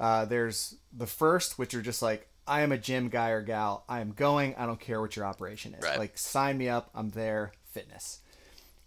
[0.00, 3.84] Uh, there's the first, which are just like, I am a gym guy or gal.
[3.88, 4.54] I am going.
[4.56, 5.84] I don't care what your operation is.
[5.84, 5.98] Right.
[5.98, 6.90] Like, sign me up.
[6.94, 7.52] I'm there.
[7.70, 8.20] Fitness.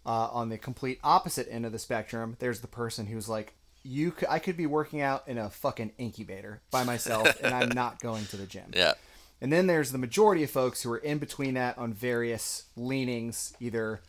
[0.05, 4.11] Uh, on the complete opposite end of the spectrum, there's the person who's like, you,
[4.11, 7.99] could, I could be working out in a fucking incubator by myself, and I'm not
[8.01, 8.71] going to the gym.
[8.73, 8.93] Yeah.
[9.41, 13.53] And then there's the majority of folks who are in between that on various leanings,
[13.59, 14.01] either,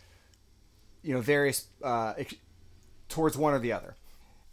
[1.02, 2.14] you know, various uh,
[3.09, 3.96] towards one or the other.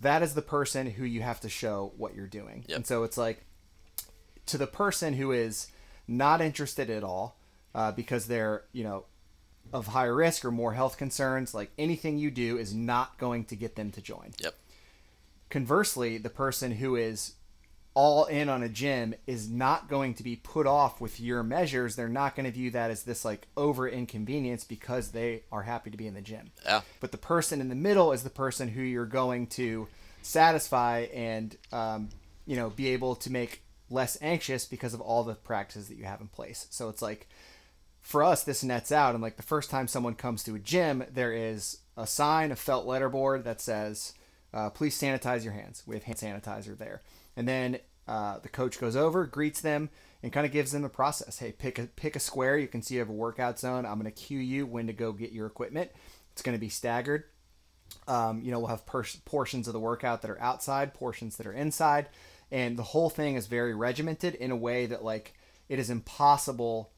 [0.02, 2.66] That is the person who you have to show what you're doing.
[2.68, 2.76] Yep.
[2.76, 3.46] And so it's like,
[4.48, 5.68] to the person who is
[6.08, 7.38] not interested at all,
[7.74, 9.06] uh, because they're, you know,
[9.74, 13.56] of higher risk or more health concerns, like anything you do is not going to
[13.56, 14.32] get them to join.
[14.40, 14.56] Yep.
[15.50, 17.34] Conversely, the person who is
[17.96, 21.96] all in on a gym is not going to be put off with your measures.
[21.96, 25.92] They're not going to view that as this like over inconvenience because they are happy
[25.92, 26.52] to be in the gym.
[26.64, 26.82] Yeah.
[27.00, 29.88] But the person in the middle is the person who you're going to
[30.22, 32.10] satisfy and um,
[32.46, 36.06] you know be able to make less anxious because of all the practices that you
[36.06, 36.68] have in place.
[36.72, 37.28] So it's like
[38.04, 41.04] for us this nets out and like the first time someone comes to a gym
[41.12, 44.14] there is a sign a felt letterboard that says
[44.54, 45.84] uh, please sanitize your hands.
[45.86, 47.02] We have hand sanitizer there.
[47.36, 49.90] And then uh, the coach goes over greets them
[50.22, 51.40] and kind of gives them the process.
[51.40, 52.58] Hey pick a pick a square.
[52.58, 53.86] You can see you have a workout zone.
[53.86, 55.92] I'm going to cue you when to go get your equipment.
[56.32, 57.24] It's going to be staggered.
[58.08, 61.48] Um, you know we'll have per- portions of the workout that are outside portions that
[61.48, 62.10] are inside.
[62.52, 65.34] And the whole thing is very regimented in a way that like
[65.68, 66.92] it is impossible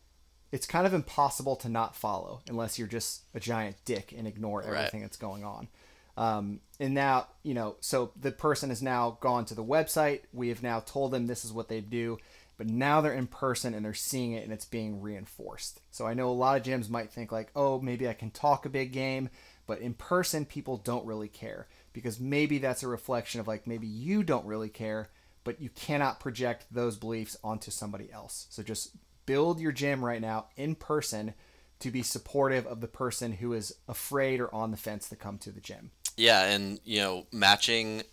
[0.55, 4.61] it's kind of impossible to not follow unless you're just a giant dick and ignore
[4.61, 4.69] Right.
[4.69, 5.67] everything that's going on.
[6.15, 10.21] Um, and now, you know, so the person has now gone to the website.
[10.31, 12.19] We have now told them this is what they do,
[12.57, 15.81] but now they're in person and they're seeing it and it's being reinforced.
[15.91, 18.65] So I know a lot of gyms might think like, oh, maybe I can talk
[18.65, 19.29] a big game,
[19.67, 23.87] but in person, people don't really care because maybe that's a reflection of like maybe
[23.87, 25.09] you don't really care,
[25.43, 28.47] but you cannot project those beliefs onto somebody else.
[28.49, 28.91] So just
[29.25, 31.33] build your gym right now in person
[31.79, 35.37] to be supportive of the person who is afraid or on the fence to come
[35.37, 35.91] to the gym.
[36.17, 38.03] Yeah, and you know, matching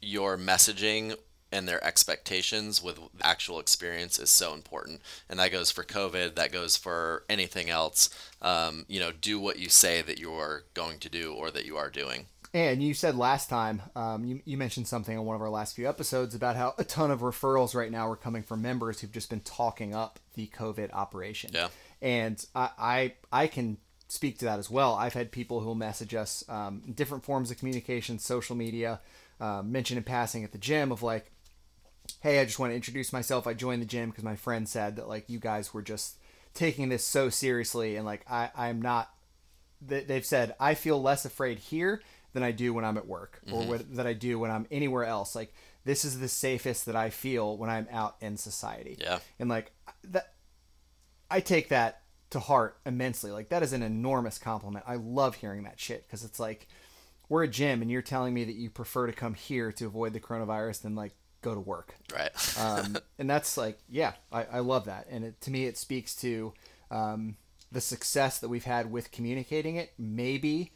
[0.00, 1.16] your messaging
[1.52, 5.00] and their expectations with actual experience is so important.
[5.28, 8.08] And that goes for COVID, that goes for anything else.
[8.40, 11.76] Um, you know, do what you say that you're going to do or that you
[11.76, 12.26] are doing.
[12.52, 15.76] And you said last time, um, you, you mentioned something on one of our last
[15.76, 19.12] few episodes about how a ton of referrals right now are coming from members who've
[19.12, 21.50] just been talking up the COVID operation.
[21.54, 21.68] Yeah.
[22.02, 24.94] And I, I, I can speak to that as well.
[24.94, 29.00] I've had people who will message us um, different forms of communication, social media,
[29.40, 31.30] uh, mention in passing at the gym of like,
[32.20, 33.46] hey, I just want to introduce myself.
[33.46, 36.16] I joined the gym because my friend said that like you guys were just
[36.52, 39.10] taking this so seriously, and like I, I'm not.
[39.80, 43.60] They've said I feel less afraid here than I do when I'm at work or
[43.60, 43.68] Mm-hmm.
[43.70, 45.34] what, that I do when I'm anywhere else.
[45.34, 45.52] Like
[45.84, 48.96] this is the safest that I feel when I'm out in society.
[49.00, 49.18] Yeah.
[49.38, 49.72] And like
[50.04, 50.34] that,
[51.30, 53.30] I take that to heart immensely.
[53.30, 54.84] Like that is an enormous compliment.
[54.86, 56.68] I love hearing that shit because it's like
[57.28, 60.12] we're a gym and you're telling me that you prefer to come here to avoid
[60.12, 61.94] the coronavirus than like go to work.
[62.12, 62.58] Right.
[62.58, 65.06] Um, and that's like, yeah, I, I love that.
[65.10, 66.52] And it, to me, it speaks to
[66.90, 67.36] um,
[67.72, 69.92] the success that we've had with communicating it.
[69.96, 70.72] Maybe,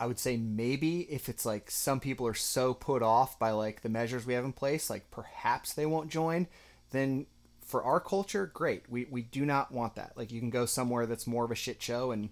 [0.00, 3.82] I would say maybe if it's like some people are so put off by like
[3.82, 6.46] the measures we have in place, like perhaps they won't join,
[6.90, 7.26] then
[7.64, 8.84] for our culture, great.
[8.88, 10.12] We, we do not want that.
[10.16, 12.30] Like you can go somewhere that's more of a shit show and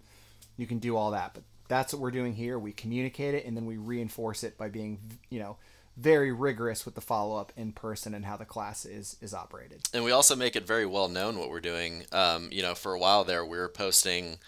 [0.56, 1.34] you can do all that.
[1.34, 2.58] But that's what we're doing here.
[2.58, 5.56] We communicate it and then we reinforce it by being, you know,
[5.96, 9.80] very rigorous with the follow up in person and how the class is is operated.
[9.94, 12.04] and we also make it very well known what we're doing.
[12.12, 14.38] Um, you know, for a while there, we were posting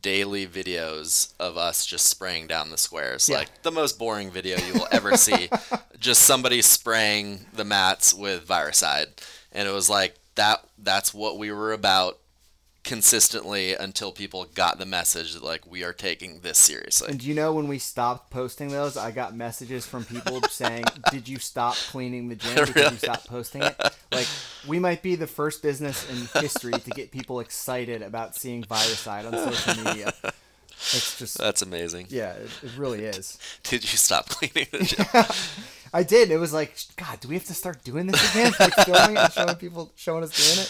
[0.00, 3.38] daily videos of us just spraying down the squares, Yeah.
[3.38, 5.48] like the most boring video you will ever see.
[5.98, 9.06] just somebody spraying the mats with viricide,
[9.52, 10.64] and it was like that.
[10.78, 12.18] That's what we were about
[12.84, 17.08] consistently until people got the message that like we are taking this seriously.
[17.10, 20.84] And do you know when we stopped posting those, I got messages from people saying,
[21.10, 23.76] "Did you stop cleaning the gym because you stopped posting it?"
[24.10, 24.26] Like
[24.66, 29.26] we might be the first business in history to get people excited about seeing Viricide
[29.26, 30.12] on social media.
[30.94, 32.06] It's just That's amazing.
[32.10, 33.38] yeah, it, it really is.
[33.62, 35.06] Did you stop cleaning the gym?
[35.94, 36.30] I did.
[36.30, 38.52] It was like, God, do we have to start doing this again?
[38.58, 40.66] Like filming and showing people, showing us doing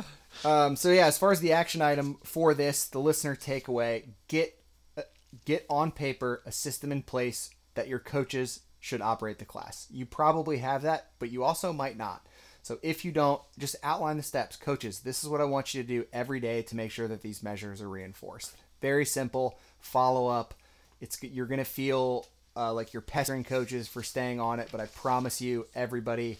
[0.00, 0.04] it.
[0.44, 4.58] Um, so yeah, as far as the action item for this, the listener takeaway: get
[4.96, 5.02] uh,
[5.44, 9.86] get on paper a system in place that your coaches should operate the class.
[9.90, 12.26] You probably have that, but you also might not.
[12.62, 14.56] So if you don't, just outline the steps.
[14.56, 17.22] Coaches, this is what I want you to do every day to make sure that
[17.22, 18.54] these measures are reinforced.
[18.80, 19.58] Very simple.
[19.80, 20.54] Follow up.
[21.00, 24.86] It's you're gonna feel uh, like you're pestering coaches for staying on it, but I
[24.86, 26.38] promise you, everybody,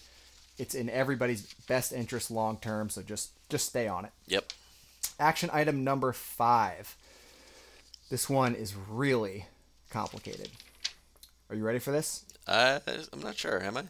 [0.59, 2.89] it's in everybody's best interest long term.
[2.89, 4.11] So just just stay on it.
[4.27, 4.51] Yep.
[5.19, 6.95] Action item number five.
[8.09, 9.45] This one is really
[9.89, 10.49] complicated.
[11.49, 12.25] Are you ready for this?
[12.47, 12.79] I,
[13.11, 13.61] I'm not sure.
[13.61, 13.83] Am I?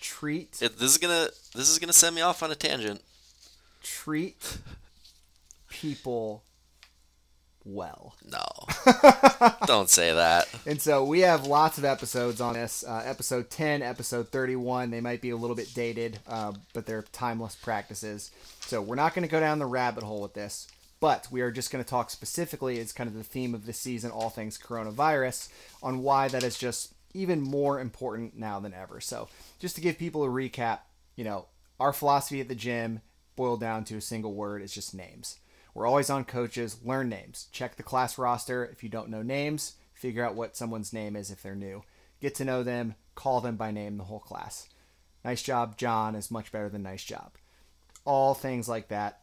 [0.00, 3.00] Treat It, this is gonna this is gonna send me off on a tangent.
[3.82, 4.58] treat
[5.70, 6.42] people
[7.66, 8.14] well.
[8.24, 8.44] No.
[9.66, 10.48] Don't say that.
[10.66, 12.84] And so we have lots of episodes on this.
[12.86, 14.90] Uh, episode 10, episode 31.
[14.90, 18.30] They might be a little bit dated, uh, but they're timeless practices.
[18.60, 20.68] So we're not going to go down the rabbit hole with this,
[21.00, 23.78] but we are just going to talk specifically, it's kind of the theme of this
[23.78, 25.48] season, all things coronavirus,
[25.82, 29.00] on why that is just even more important now than ever.
[29.00, 30.80] So just to give people a recap,
[31.16, 31.46] you know,
[31.80, 33.00] our philosophy at the gym
[33.34, 35.38] boiled down to a single word it's just names.
[35.76, 37.48] We're always on coaches, learn names.
[37.52, 38.64] Check the class roster.
[38.64, 41.82] If you don't know names, figure out what someone's name is if they're new.
[42.18, 44.70] Get to know them, call them by name the whole class.
[45.22, 47.32] Nice job, John is much better than nice job.
[48.06, 49.20] All things like that.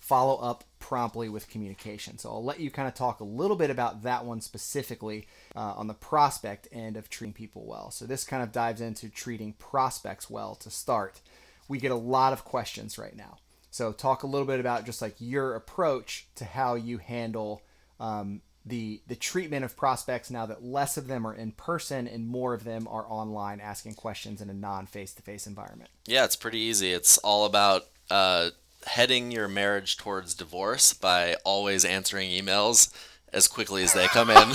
[0.00, 2.16] Follow up promptly with communication.
[2.16, 5.74] So I'll let you kind of talk a little bit about that one specifically uh,
[5.76, 7.90] on the prospect end of treating people well.
[7.90, 11.20] So this kind of dives into treating prospects well to start.
[11.68, 13.36] We get a lot of questions right now.
[13.70, 17.62] So talk a little bit about just like your approach to how you handle
[18.00, 22.26] um, the the treatment of prospects now that less of them are in person and
[22.26, 25.90] more of them are online asking questions in a non face to face environment.
[26.06, 26.92] Yeah, it's pretty easy.
[26.92, 28.50] It's all about uh,
[28.86, 32.92] heading your marriage towards divorce by always answering emails
[33.32, 34.36] as quickly as they come in.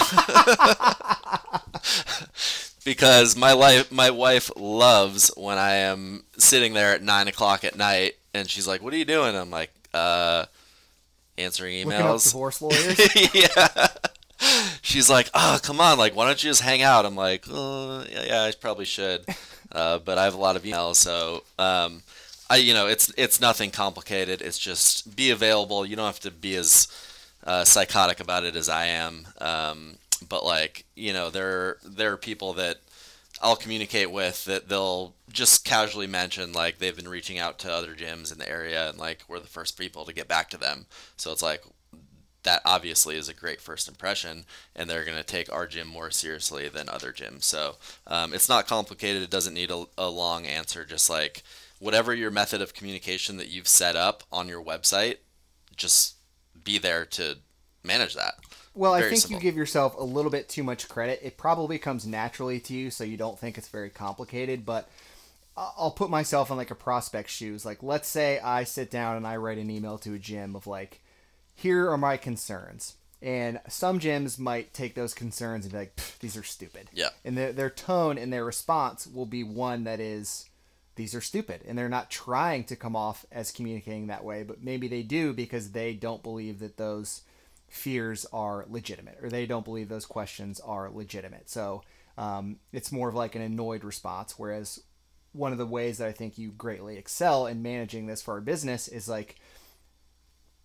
[2.86, 7.78] because my life, my wife loves when I am sitting there at nine o'clock at
[7.78, 10.46] night, and she's like, "What are you doing?" I'm like, "Uh,
[11.38, 13.34] answering emails." divorce lawyers.
[13.34, 13.88] yeah.
[14.82, 17.06] She's like, oh, come on, like, why don't you just hang out?
[17.06, 19.26] I'm like, oh, yeah, yeah, I probably should,
[19.72, 22.04] uh, but I have a lot of emails, so um,
[22.50, 24.42] I, you know, it's it's nothing complicated.
[24.42, 25.86] It's just be available.
[25.86, 26.88] You don't have to be as
[27.46, 29.28] uh, psychotic about it as I am.
[29.40, 29.96] Um,
[30.28, 32.78] but like you know, there there are people that
[33.44, 37.94] I'll communicate with that they'll just casually mention like they've been reaching out to other
[37.94, 40.86] gyms in the area and like we're the first people to get back to them.
[41.18, 41.62] So it's like
[42.44, 46.12] that obviously is a great first impression, and they're going to take our gym more
[46.12, 47.44] seriously than other gyms.
[47.44, 47.76] So
[48.08, 49.24] um, it's not complicated.
[49.24, 50.86] It doesn't need a, a long answer.
[50.86, 51.44] Just like
[51.80, 55.18] whatever your method of communication that you've set up on your website,
[55.76, 56.16] just
[56.64, 57.38] be there to
[57.84, 58.36] manage that.
[58.76, 59.38] Well, Very I think simple.
[59.38, 61.20] you give yourself a little bit too much credit.
[61.22, 64.66] It probably comes naturally to you, so you don't think it's very complicated.
[64.66, 64.90] But
[65.56, 67.66] I'll put myself in like a prospect shoes.
[67.66, 70.66] Like, let's say I sit down and I write an email to a gym of
[70.66, 71.02] like,
[71.56, 72.96] here are my concerns.
[73.22, 76.90] And some gyms might take those concerns and be like, these are stupid.
[76.92, 77.10] Yeah.
[77.24, 80.50] And their, their tone and their response will be one that is,
[80.96, 81.62] these are stupid.
[81.66, 85.32] And they're not trying to come off as communicating that way, but maybe they do
[85.32, 87.22] because they don't believe that those
[87.74, 91.50] fears are legitimate or they don't believe those questions are legitimate.
[91.50, 91.82] So
[92.20, 94.38] um, it's more of like an annoyed response.
[94.38, 94.80] Whereas
[95.32, 98.42] one of the ways that I think you greatly excel in managing this for our
[98.42, 99.38] business is like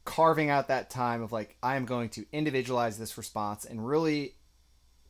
[0.04, 4.34] carving out that time of like, I am going to individualize this response and really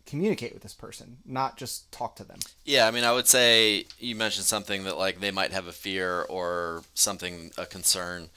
[0.06, 2.38] communicate with this person, not just talk to them.
[2.64, 5.72] Yeah, I mean, I would say you mentioned something that like they might have a
[5.72, 8.28] fear or something a concern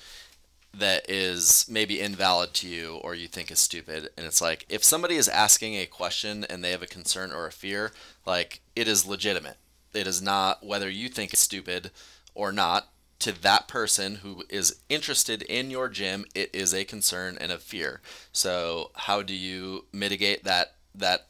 [0.74, 4.10] that is maybe invalid to you or you think is stupid.
[4.18, 7.46] And it's like if somebody is asking a question and they have a concern or
[7.46, 7.92] a fear
[8.26, 9.58] like it is legitimate.
[9.94, 11.92] It is not whether you think it's stupid
[12.34, 12.88] or not.
[13.20, 17.58] To that person who is interested in your gym it is a concern and a
[17.58, 18.02] fear.
[18.32, 21.28] So how do you mitigate that that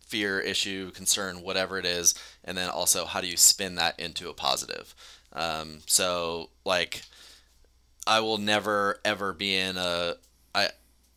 [0.00, 4.28] fear, issue, concern, whatever it is, and then also how do you spin that into
[4.28, 4.92] a positive?
[5.32, 7.02] Um, so like,
[8.10, 10.16] I will never ever be in a
[10.52, 10.70] I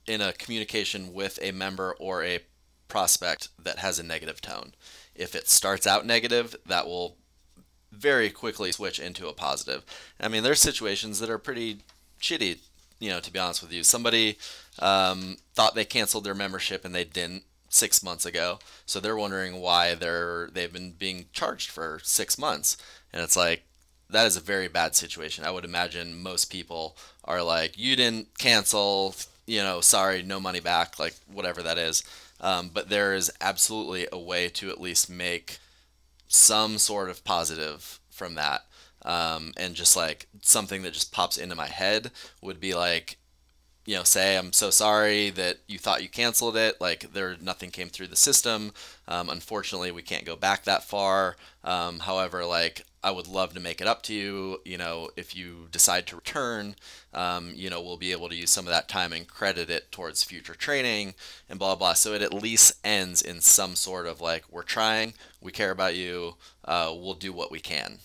[0.05, 2.41] in a communication with a member or a
[2.87, 4.75] prospect that has a negative tone.
[5.15, 7.17] If it starts out negative, that will
[7.91, 9.83] very quickly switch into a positive.
[10.19, 11.79] I mean, there's situations that are pretty
[12.21, 12.59] shitty,
[12.99, 13.83] you know, to be honest with you.
[13.83, 14.37] Somebody
[14.77, 19.59] um, thought they canceled their membership and they didn't six months ago, so they're wondering
[19.59, 22.77] why they're they've been being charged for six months,
[23.11, 23.63] and it's like
[24.13, 25.43] that is a very bad situation.
[25.43, 30.59] I would imagine most people are like, you didn't cancel, you know, sorry, no money
[30.59, 32.03] back, like whatever that is.
[32.39, 35.57] Um, but there is absolutely a way to at least make
[36.27, 38.65] some sort of positive from that.
[39.03, 42.11] Um, and just like something that just pops into my head
[42.41, 43.17] would be like,
[43.85, 46.79] you know, say I'm so sorry that you thought you canceled it.
[46.79, 48.71] Like there, nothing came through the system.
[49.07, 51.35] Um, unfortunately, we can't go back that far.
[51.63, 54.61] Um, however, like I would love to make it up to you.
[54.65, 56.75] You know, if you decide to return,
[57.13, 59.91] um, you know, we'll be able to use some of that time and credit it
[59.91, 61.15] towards future training
[61.49, 61.93] and blah blah.
[61.93, 65.95] So it at least ends in some sort of like we're trying, we care about
[65.95, 66.35] you,
[66.65, 67.99] uh, we'll do what we can.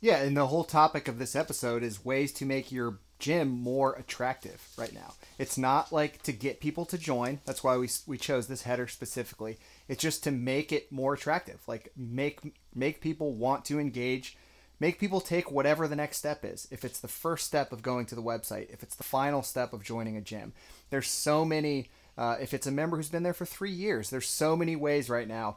[0.00, 3.92] Yeah, and the whole topic of this episode is ways to make your gym more
[3.94, 5.12] attractive right now.
[5.38, 7.40] It's not like to get people to join.
[7.44, 9.58] That's why we, we chose this header specifically.
[9.90, 11.60] It's just to make it more attractive.
[11.66, 12.38] Like make
[12.72, 14.36] make people want to engage,
[14.78, 16.68] make people take whatever the next step is.
[16.70, 19.72] If it's the first step of going to the website, if it's the final step
[19.72, 20.52] of joining a gym.
[20.90, 24.28] There's so many uh, if it's a member who's been there for 3 years, there's
[24.28, 25.56] so many ways right now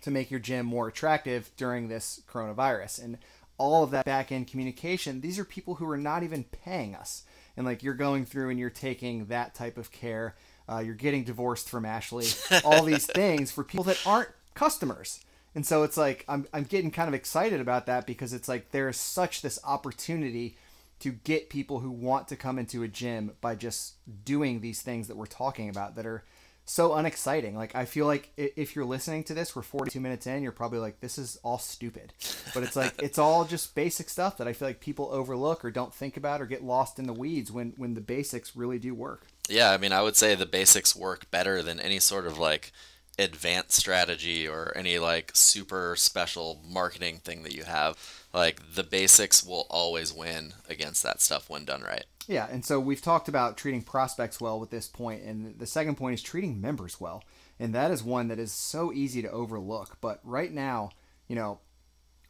[0.00, 3.18] to make your gym more attractive during this coronavirus and
[3.58, 7.24] all of that back end communication these are people who are not even paying us
[7.58, 10.34] and like you're going through and you're taking that type of care
[10.70, 12.26] uh, you're getting divorced from ashley
[12.64, 16.90] all these things for people that aren't customers and so it's like I'm, I'm getting
[16.90, 20.56] kind of excited about that because it's like there is such this opportunity
[21.00, 23.94] to get people who want to come into a gym by just
[24.24, 26.24] doing these things that we're talking about that are
[26.66, 27.56] so unexciting.
[27.56, 30.78] Like I feel like if you're listening to this, we're 42 minutes in, you're probably
[30.78, 32.12] like, this is all stupid.
[32.54, 35.70] But it's like it's all just basic stuff that I feel like people overlook or
[35.70, 38.94] don't think about or get lost in the weeds when when the basics really do
[38.94, 39.26] work.
[39.50, 42.72] Yeah, I mean, I would say the basics work better than any sort of like
[43.18, 47.98] advanced strategy or any like super special marketing thing that you have.
[48.32, 52.04] Like the basics will always win against that stuff when done right.
[52.28, 55.96] Yeah, and so we've talked about treating prospects well with this point, and the second
[55.96, 57.24] point is treating members well,
[57.58, 59.98] and that is one that is so easy to overlook.
[60.00, 60.90] But right now,
[61.26, 61.58] you know,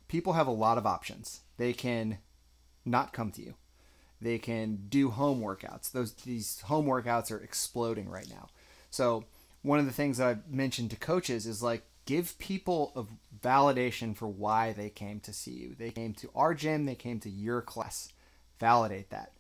[0.09, 1.41] people have a lot of options.
[1.59, 2.19] They can
[2.87, 3.55] not come to you.
[4.21, 5.91] They can do home workouts.
[5.91, 8.49] Those these home workouts are exploding right now.
[8.91, 9.25] So
[9.63, 13.05] one of the things that I've mentioned to coaches is like give people a
[13.47, 15.75] validation for why they came to see you.
[15.79, 16.87] They came to our gym.
[16.87, 18.13] They came to your class.
[18.59, 19.33] Validate that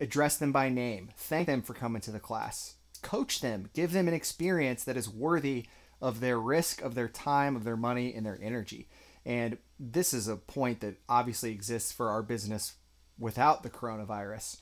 [0.00, 4.08] address them by name, thank them for coming to the class, coach them, give them
[4.08, 5.66] an experience that is worthy
[6.00, 8.88] of their risk, of their time, of their money, and their energy.
[9.24, 12.74] And this is a point that obviously exists for our business
[13.18, 14.58] without the coronavirus.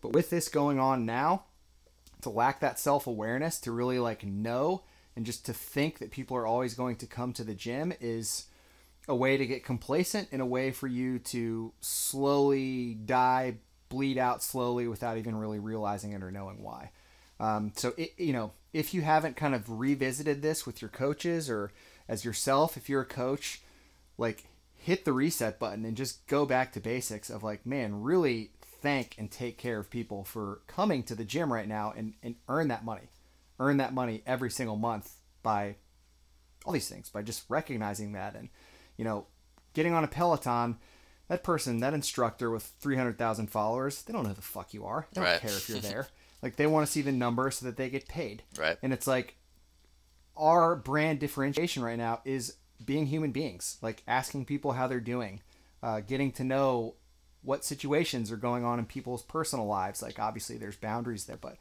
[0.00, 1.44] But with this going on now,
[2.22, 4.82] to lack that self awareness, to really like know
[5.16, 8.46] and just to think that people are always going to come to the gym is
[9.06, 13.56] a way to get complacent and a way for you to slowly die,
[13.88, 16.90] bleed out slowly without even really realizing it or knowing why.
[17.38, 21.50] Um, so, it, you know, if you haven't kind of revisited this with your coaches
[21.50, 21.70] or
[22.08, 23.60] as yourself, if you're a coach,
[24.18, 24.44] like
[24.84, 28.50] hit the reset button and just go back to basics of like, man, really
[28.82, 32.34] thank and take care of people for coming to the gym right now and, and
[32.48, 33.08] earn that money.
[33.58, 35.12] Earn that money every single month
[35.42, 35.76] by
[36.66, 38.50] all these things, by just recognizing that and,
[38.98, 39.26] you know,
[39.72, 40.76] getting on a Peloton.
[41.28, 45.06] That person, that instructor with 300,000 followers, they don't know who the fuck you are.
[45.14, 45.40] They don't Right.
[45.40, 46.08] care if you're there.
[46.42, 48.42] like, they want to see the number so that they get paid.
[48.58, 48.76] Right.
[48.82, 49.36] And it's like,
[50.36, 55.40] our brand differentiation right now is being human beings, like asking people how they're doing,
[55.82, 56.94] uh, getting to know
[57.42, 60.02] what situations are going on in people's personal lives.
[60.02, 61.56] Like, obviously, there's boundaries there, but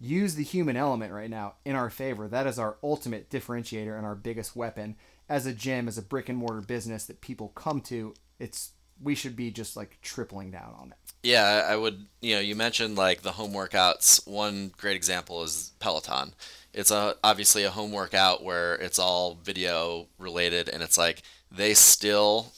[0.00, 2.28] use the human element right now in our favor.
[2.28, 4.96] That is our ultimate differentiator and our biggest weapon
[5.28, 8.14] as a gym, as a brick and mortar business that people come to.
[8.38, 11.12] It's we should be just like tripling down on it.
[11.22, 12.06] Yeah, I would.
[12.20, 14.26] You know, you mentioned like the home workouts.
[14.26, 16.34] One great example is Peloton.
[16.78, 21.74] It's a obviously a home workout where it's all video related, and it's like they
[21.74, 22.52] still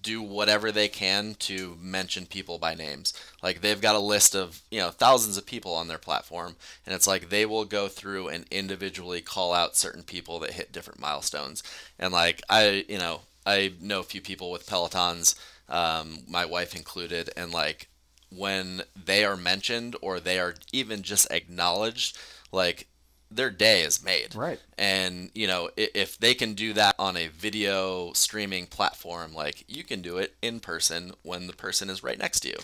[0.00, 3.12] do whatever they can to mention people by names.
[3.42, 6.54] Like they've got a list of, you know, thousands of people on their platform
[6.84, 10.70] and it's like they will go through and individually call out certain people that hit
[10.70, 11.62] different milestones.
[11.98, 15.34] And like I, you know, I know a few people with Pelotons,
[15.68, 17.88] um, my wife included, and like
[18.30, 22.16] when they are mentioned or they are even just acknowledged,
[22.52, 22.86] like
[23.30, 24.34] their day is made.
[24.34, 24.58] Right.
[24.76, 29.84] And, you know, if they can do that on a video streaming platform, like you
[29.84, 32.58] can do it in person when the person is right next to you.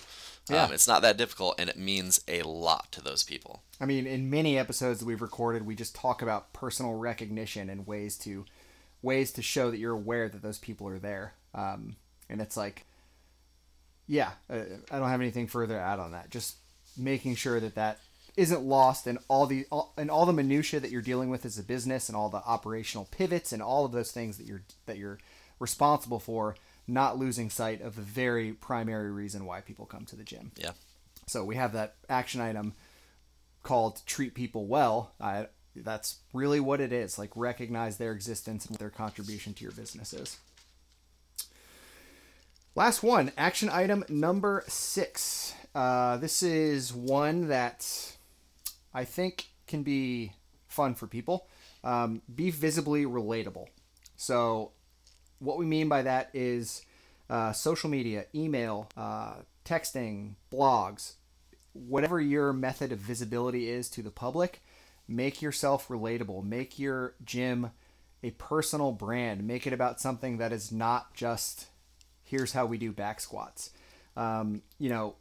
[0.49, 0.65] Yeah.
[0.65, 3.63] Um, it's not that difficult and it means a lot to those people.
[3.81, 7.87] I mean, in many episodes that we've recorded, we just talk about personal recognition and
[7.87, 8.45] ways to
[9.03, 11.35] ways to show that you're aware that those people are there.
[11.55, 11.97] Um,
[12.29, 12.87] and it's like,
[14.07, 14.61] yeah, uh,
[14.91, 16.31] I don't have anything further to add on that.
[16.31, 16.57] Just
[16.97, 17.99] making sure that that
[18.37, 21.59] isn't lost in all the all, in all the minutia that you're dealing with as
[21.59, 24.99] a business and all the operational pivots and all of those things that you're that
[24.99, 25.19] you're
[25.59, 26.57] responsible for.
[26.89, 30.53] Not losing sight of the very primary reason why people come to the gym.
[30.57, 30.71] Yeah.
[31.27, 32.75] So we have that action item
[33.65, 35.13] called treat people well.
[35.21, 37.19] I, that's really what it is.
[37.19, 40.37] Like recognize their existence and what their contribution to your business is.
[42.77, 45.55] Last one, action item number six.
[45.75, 48.16] Uh, this is one that
[48.97, 50.33] I think can be
[50.69, 51.47] fun for people.
[51.85, 53.67] Um, be visibly relatable.
[54.17, 54.73] So,
[55.39, 56.83] what we mean by that is
[57.29, 59.35] uh, social media, email, uh,
[59.67, 61.13] texting, blogs,
[61.75, 64.63] whatever your method of visibility is to the public,
[65.07, 66.43] make yourself relatable.
[66.43, 67.73] Make your gym
[68.23, 69.47] a personal brand.
[69.47, 71.67] Make it about something that is not just
[72.25, 73.71] here's how we do back squats.
[74.17, 75.17] Um, you know,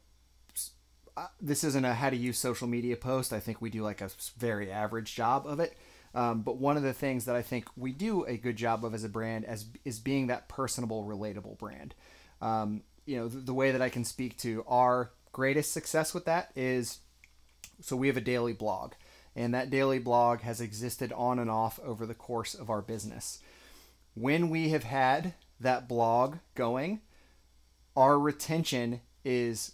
[1.42, 3.34] this isn't a how to use social media post.
[3.34, 5.78] I think we do like a very average job of it.
[6.14, 8.94] Um, but one of the things that I think we do a good job of
[8.94, 11.94] as a brand as is being that personable, relatable brand.
[12.42, 16.26] Um, you know, the, the way that I can speak to our greatest success with
[16.26, 17.00] that is
[17.82, 18.94] so we have a daily blog,
[19.36, 23.40] and that daily blog has existed on and off over the course of our business.
[24.14, 27.02] When we have had that blog going,
[27.96, 29.74] our retention is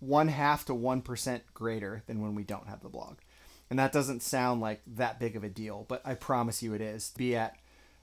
[0.00, 3.16] one half to one percent greater than when we don't have the blog.
[3.70, 6.80] And that doesn't sound like that big of a deal, but I promise you it
[6.80, 7.10] is.
[7.10, 7.56] To be at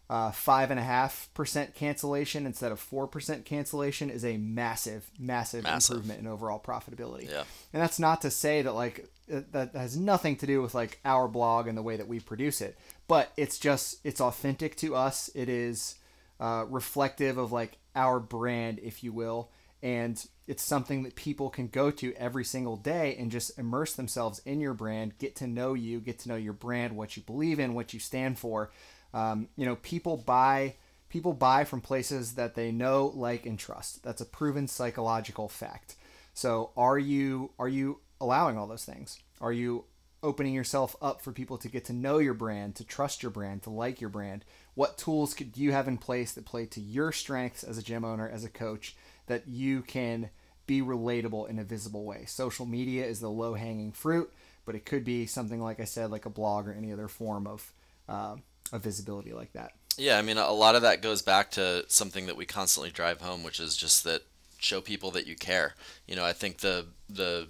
[0.08, 5.10] uh, five and a half percent cancellation instead of four percent cancellation is a massive,
[5.18, 5.96] massive, Massive.
[5.96, 7.30] improvement in overall profitability.
[7.30, 7.44] Yeah.
[7.74, 11.28] And that's not to say that like that has nothing to do with like our
[11.28, 12.78] blog and the way that we produce it,
[13.08, 15.32] but it's just it's authentic to us.
[15.34, 15.96] It is
[16.40, 19.50] uh, reflective of like our brand, if you will,
[19.86, 24.42] and it's something that people can go to every single day and just immerse themselves
[24.44, 27.60] in your brand, get to know you, get to know your brand, what you believe
[27.60, 28.72] in, what you stand for.
[29.14, 30.74] Um, you know, people buy
[31.08, 34.02] people buy from places that they know, like, and trust.
[34.02, 35.98] That's a proven psychological fact.
[36.34, 39.20] So, are you are you allowing all those things?
[39.40, 39.86] Are you
[40.24, 43.62] opening yourself up for people to get to know your brand, to trust your brand,
[43.64, 44.46] to like your brand?
[44.74, 48.04] What tools could, you have in place that play to your strengths as a gym
[48.04, 48.96] owner, as a coach,
[49.28, 50.30] that you can
[50.68, 52.26] be relatable in a visible way.
[52.26, 54.32] Social media is the low hanging fruit,
[54.66, 57.48] but it could be something like I said, like a blog or any other form
[57.48, 57.72] of
[58.10, 58.36] uh,
[58.72, 59.72] of visibility like that.
[59.98, 63.22] Yeah, I mean, a lot of that goes back to something that we constantly drive
[63.22, 64.24] home, which is just that
[64.58, 65.76] show people that you care.
[66.08, 67.48] You know, I think the the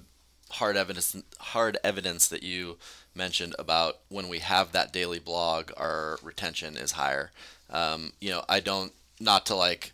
[0.51, 2.77] hard evidence hard evidence that you
[3.15, 7.31] mentioned about when we have that daily blog, our retention is higher.
[7.69, 9.93] Um, you know, I don't not to like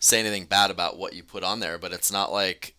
[0.00, 2.74] say anything bad about what you put on there, but it's not like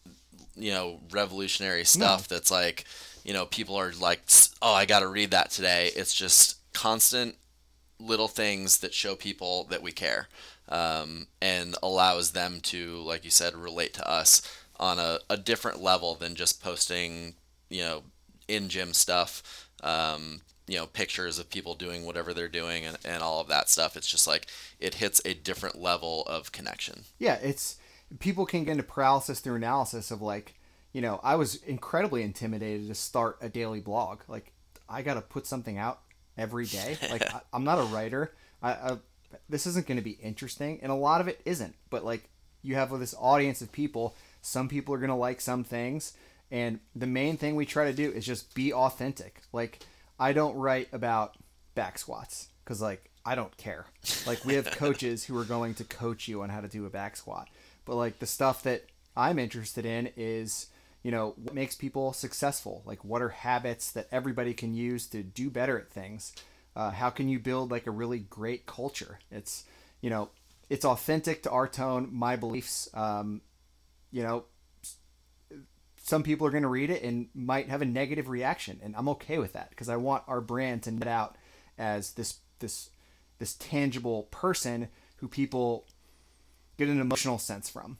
[0.55, 2.35] you know revolutionary stuff no.
[2.35, 2.83] that's like
[3.23, 4.21] you know people are like
[4.61, 5.91] oh I got to read that today.
[5.95, 7.35] It's just constant
[7.99, 10.27] little things that show people that we care
[10.69, 14.41] um, and allows them to, like you said, relate to us
[14.79, 17.35] on a, a different level than just posting,
[17.69, 18.03] you know,
[18.47, 20.41] in gym stuff, um,
[20.71, 23.97] you know, pictures of people doing whatever they're doing and, and all of that stuff.
[23.97, 24.47] It's just like
[24.79, 27.03] it hits a different level of connection.
[27.19, 27.75] Yeah, it's
[28.19, 30.53] people can get into paralysis through analysis of like,
[30.93, 34.21] you know, I was incredibly intimidated to start a daily blog.
[34.29, 34.53] Like,
[34.87, 35.99] I got to put something out
[36.37, 36.97] every day.
[37.09, 38.33] Like I, am not a writer.
[38.63, 38.97] I, I
[39.49, 41.75] this isn't going to be interesting, and a lot of it isn't.
[41.89, 42.29] But like
[42.61, 44.15] you have this audience of people.
[44.41, 46.13] Some people are going to like some things,
[46.49, 49.41] and the main thing we try to do is just be authentic.
[49.51, 49.79] Like
[50.21, 51.35] I don't write about
[51.73, 53.87] back squats because like I don't care.
[54.27, 56.91] Like we have coaches who are going to coach you on how to do a
[56.91, 57.49] back squat,
[57.85, 58.83] but like the stuff that
[59.17, 60.67] I'm interested in is
[61.01, 62.83] you know what makes people successful.
[62.85, 66.33] Like what are habits that everybody can use to do better at things?
[66.75, 69.17] Uh, how can you build like a really great culture?
[69.31, 69.63] It's
[70.01, 70.29] you know
[70.69, 72.87] it's authentic to our tone my beliefs.
[72.93, 73.41] Um,
[74.11, 74.45] you know
[76.11, 79.09] some people are going to read it and might have a negative reaction and i'm
[79.09, 81.37] okay with that because i want our brand to net out
[81.77, 82.89] as this this
[83.39, 85.85] this tangible person who people
[86.77, 87.97] get an emotional sense from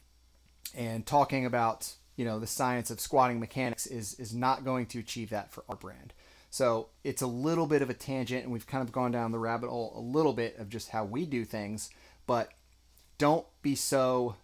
[0.76, 4.99] and talking about you know the science of squatting mechanics is is not going to
[4.99, 6.14] achieve that for our brand.
[6.49, 9.39] So it's a little bit of a tangent, and we've kind of gone down the
[9.39, 11.89] rabbit hole a little bit of just how we do things.
[12.28, 12.51] But
[13.18, 14.36] don't be so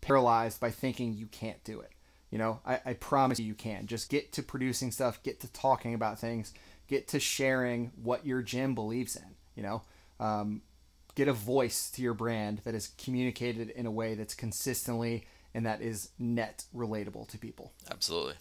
[0.00, 1.90] paralyzed by thinking you can't do it.
[2.30, 3.86] You know, I, I promise you, you can.
[3.86, 6.52] Just get to producing stuff, get to talking about things,
[6.88, 9.34] get to sharing what your gym believes in.
[9.54, 9.82] You know,
[10.20, 10.62] um,
[11.14, 15.64] get a voice to your brand that is communicated in a way that's consistently and
[15.64, 17.72] that is net relatable to people.
[17.90, 18.34] Absolutely.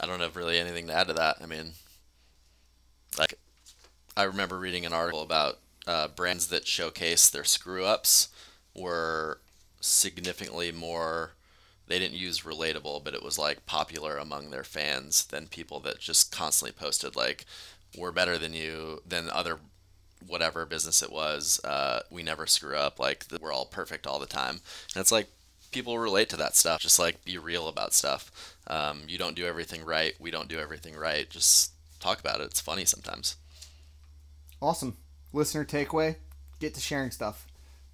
[0.00, 1.36] I don't have really anything to add to that.
[1.42, 1.72] I mean,
[3.18, 3.38] like,
[4.16, 8.28] I remember reading an article about uh, brands that showcase their screw ups
[8.74, 9.40] were
[9.80, 11.32] significantly more.
[11.92, 15.98] They didn't use relatable, but it was like popular among their fans than people that
[15.98, 17.44] just constantly posted like,
[17.98, 19.60] "We're better than you," than other
[20.26, 21.60] whatever business it was.
[21.62, 22.98] Uh, we never screw up.
[22.98, 24.62] Like we're all perfect all the time.
[24.94, 25.26] And it's like
[25.70, 26.80] people relate to that stuff.
[26.80, 28.56] Just like be real about stuff.
[28.68, 30.14] Um, you don't do everything right.
[30.18, 31.28] We don't do everything right.
[31.28, 32.44] Just talk about it.
[32.44, 33.36] It's funny sometimes.
[34.62, 34.96] Awesome.
[35.34, 36.16] Listener takeaway
[36.58, 37.46] get to sharing stuff.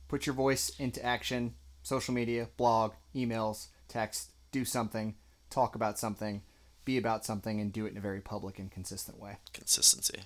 [0.06, 1.54] Put your voice into action.
[1.82, 5.14] Social media, blog, emails, text, do something,
[5.50, 6.42] talk about something,
[6.84, 9.36] be about something, and do it in a very public and consistent way.
[9.52, 10.20] Consistency.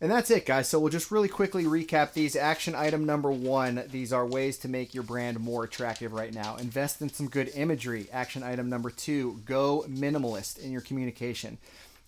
[0.00, 0.68] And that's it, guys.
[0.68, 2.36] So we'll just really quickly recap these.
[2.36, 6.56] Action item number one these are ways to make your brand more attractive right now.
[6.56, 8.08] Invest in some good imagery.
[8.12, 11.58] Action item number two go minimalist in your communication.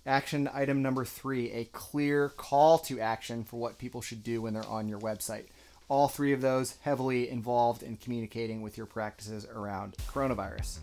[0.05, 4.53] Action item number three a clear call to action for what people should do when
[4.53, 5.47] they're on your website.
[5.89, 10.79] All three of those heavily involved in communicating with your practices around coronavirus.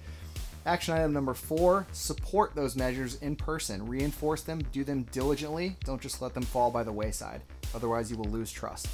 [0.65, 3.85] Action item number four support those measures in person.
[3.85, 5.75] Reinforce them, do them diligently.
[5.83, 7.41] Don't just let them fall by the wayside.
[7.75, 8.87] Otherwise, you will lose trust.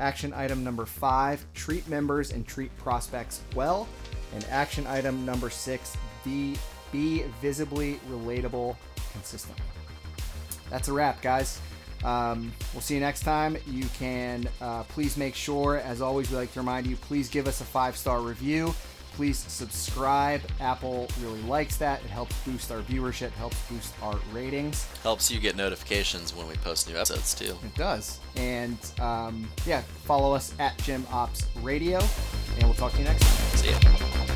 [0.00, 3.86] Action item number five treat members and treat prospects well.
[4.34, 6.56] And action item number six be,
[6.90, 8.76] be visibly relatable
[9.12, 9.62] consistently.
[10.70, 11.60] That's a wrap, guys.
[12.06, 13.58] Um, we'll see you next time.
[13.66, 17.46] You can uh, please make sure, as always, we like to remind you, please give
[17.46, 18.72] us a five star review
[19.16, 20.42] please subscribe.
[20.60, 22.04] Apple really likes that.
[22.04, 24.86] It helps boost our viewership, helps boost our ratings.
[25.02, 27.56] Helps you get notifications when we post new episodes too.
[27.64, 28.20] It does.
[28.36, 31.98] And um, yeah, follow us at Gym Ops Radio,
[32.56, 33.56] and we'll talk to you next time.
[33.56, 34.35] See ya.